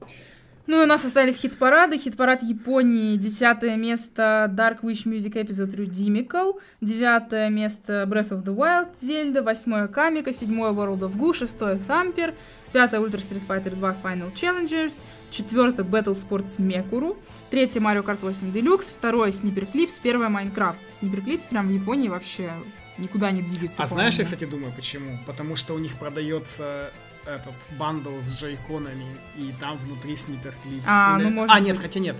[0.66, 1.96] Ну у нас остались хит-парады.
[1.96, 3.16] Хит-парад Японии.
[3.16, 6.60] Десятое место Dark Wish Music Episode Rudimical.
[6.80, 9.42] Девятое место Breath of the Wild Зельда.
[9.42, 10.32] Восьмое Камика.
[10.32, 11.32] Седьмое World of Goo.
[11.32, 12.34] Шестое Thumper.
[12.72, 15.02] Пятое Ultra Street Fighter 2 Final Challengers.
[15.30, 17.16] Четвертое Battle Sports Mekuru.
[17.48, 18.92] Третье Mario Kart 8 Deluxe.
[18.92, 20.00] Второе Snipperclips.
[20.02, 20.78] Первое Minecraft.
[21.00, 22.50] Snipperclips прям в Японии вообще
[22.98, 23.82] никуда не двигается.
[23.82, 25.18] А знаешь, я, кстати, думаю, почему?
[25.26, 26.90] Потому что у них продается
[27.26, 29.04] этот бандл с Joy-Con ами,
[29.36, 30.84] и там внутри Snipperclips.
[30.86, 31.86] А, Или- ну, может а, нет, быть.
[31.86, 32.16] хотя нет.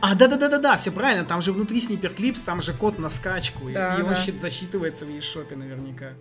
[0.00, 3.96] А, да-да-да-да-да, все правильно, там же внутри Snipperclips, там же код на скачку, и- Да,
[3.96, 4.14] и он да.
[4.16, 6.14] щит- засчитывается в eShop наверняка.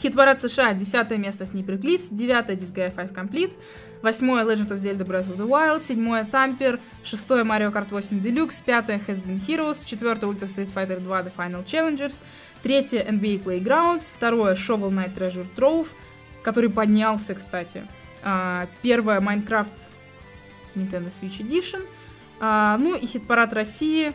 [0.00, 3.52] Хит-парад США, десятое место Sniper Clips, девятое Disgaea 5 Complete,
[4.00, 8.62] восьмое Legend of Zelda Breath of the Wild, седьмое Tamper, шестое Mario Kart 8 Deluxe,
[8.64, 12.20] пятое Has Been Heroes, четвертое Ultra Street Fighter 2 The Final Challengers,
[12.62, 15.88] третье NBA Playgrounds, второе Shovel Knight Treasure Trove,
[16.48, 17.86] который поднялся, кстати,
[18.22, 19.78] А, первое Minecraft
[20.74, 21.84] Nintendo Switch Edition,
[22.40, 24.14] А, ну и хит-парад России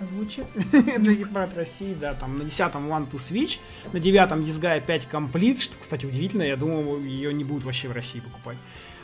[0.00, 0.44] звучит.
[0.72, 3.58] Это хит-парад России, да, там на 10-м One to Switch,
[3.92, 7.92] на 9-м Disgaea 5 Complete, что, кстати, удивительно, я думал, ее не будут вообще в
[7.92, 8.58] России покупать.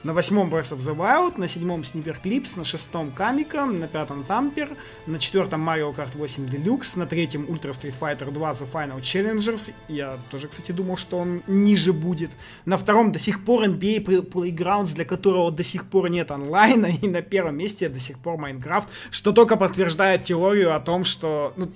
[0.05, 4.27] На 8-м Breath of the Wild, на 7-м Sniper Clips, на 6-м Камика, на 5-м
[4.29, 4.77] Tamper,
[5.07, 9.73] на 4-м Mario Kart 8 Deluxe, на 3-м Ultra Street Fighter 2 The Final Challengers,
[9.89, 12.31] я тоже, кстати, думал, что он ниже будет.
[12.67, 16.87] На втором до сих пор NBA Play- Playgrounds, для которого до сих пор нет онлайна,
[16.87, 21.55] и на первом месте до сих пор Майнкрафт, что только подтверждает теорию о том, что...
[21.57, 21.73] Ну,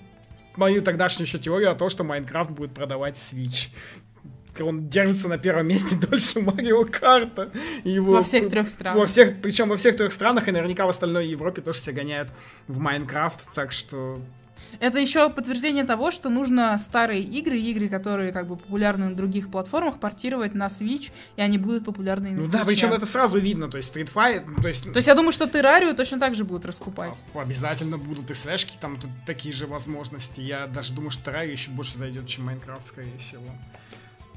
[0.58, 3.70] мою тогдашнюю еще теорию о том, что Майнкрафт будет продавать Switch.
[4.64, 7.50] Он держится на первом месте дольше Марио Карта.
[7.84, 8.98] Его во всех трех странах.
[8.98, 12.30] во всех, причем во всех трех странах, и наверняка в остальной Европе тоже все гоняют
[12.66, 14.20] в Майнкрафт, так что...
[14.80, 19.50] Это еще подтверждение того, что нужно старые игры, игры, которые как бы популярны на других
[19.50, 22.66] платформах, портировать на Switch, и они будут популярны и на Ну да, Switch.
[22.66, 24.84] причем это сразу видно, то есть Street Fighter, ну, то есть...
[24.84, 27.18] То есть я думаю, что Террарию точно так же будут раскупать.
[27.34, 30.40] а, Обязательно будут и слэшки, там тут такие же возможности.
[30.42, 33.44] Я даже думаю, что Террарию еще больше зайдет, чем Майнкрафт, скорее всего.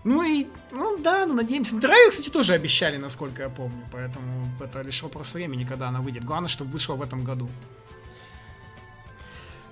[0.04, 1.80] Ну и, ну да, ну надеемся.
[1.80, 6.24] Террарию, кстати, тоже обещали, насколько я помню, поэтому это лишь вопрос времени, когда она выйдет.
[6.24, 7.50] Главное, чтобы вышла в этом году.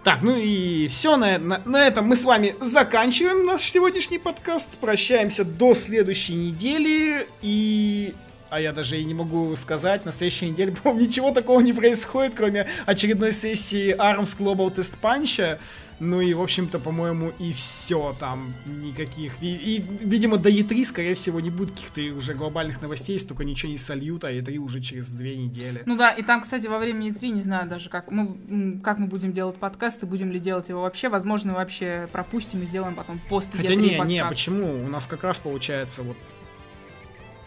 [0.04, 4.78] Так, ну и все, на, на, на этом мы с вами заканчиваем наш сегодняшний подкаст.
[4.78, 7.28] Прощаемся до следующей недели.
[7.42, 8.16] И...
[8.50, 12.34] А я даже и не могу сказать, на следующей неделе, по-моему, ничего такого не происходит,
[12.36, 15.60] кроме очередной сессии ARMS Global Test Punch.
[16.00, 19.34] Ну и, в общем-то, по-моему, и все там, никаких.
[19.42, 23.44] И, и, видимо, до E3, скорее всего, не будет каких-то уже глобальных новостей, если только
[23.44, 25.84] ничего не сольют, а E3 уже через две недели.
[25.86, 29.08] Ну да, и там, кстати, во время E3, не знаю даже, как мы, как мы
[29.08, 31.10] будем делать подкасты, будем ли делать его вообще.
[31.10, 34.10] Возможно, вообще пропустим и сделаем потом пост Хотя E3 не, подкаст.
[34.10, 34.86] не, почему?
[34.86, 36.16] У нас как раз получается вот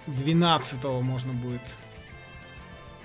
[0.07, 1.63] 12 можно будет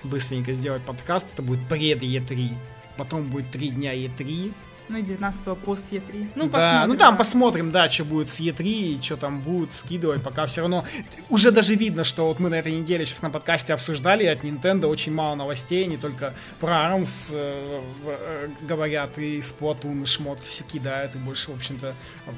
[0.04, 1.26] быстренько сделать подкаст.
[1.32, 2.54] Это будет пред E3.
[2.96, 4.52] Потом будет 3 дня E3.
[4.88, 6.30] Ну и 19-го пост E3.
[6.34, 6.88] Ну, да, посмотрим.
[6.88, 10.62] ну там посмотрим, да, что будет с E3 и что там будет скидывать, пока все
[10.62, 10.84] равно
[11.28, 14.86] уже даже видно, что вот мы на этой неделе сейчас на подкасте обсуждали от Nintendo
[14.86, 20.64] очень мало новостей, не только про ARMS э, э, говорят, и Splatoon, и шмотки все
[20.64, 21.94] кидают, и больше, в общем-то,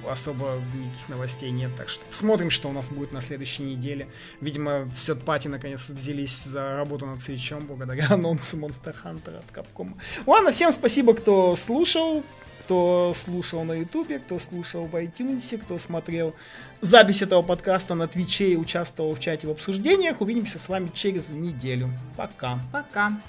[0.09, 4.09] особо никаких новостей нет, так что посмотрим, что у нас будет на следующей неделе.
[4.41, 9.95] Видимо, Сет Пати наконец взялись за работу над свечом благодаря анонсу Monster Hunter от Capcom.
[10.27, 12.25] Ладно, всем спасибо, кто слушал,
[12.71, 16.37] кто слушал на Ютубе, кто слушал в iTunes, кто смотрел
[16.81, 20.21] запись этого подкаста на Твиче и участвовал в чате в обсуждениях.
[20.21, 21.91] Увидимся с вами через неделю.
[22.17, 22.61] Пока.
[22.71, 23.21] Пока.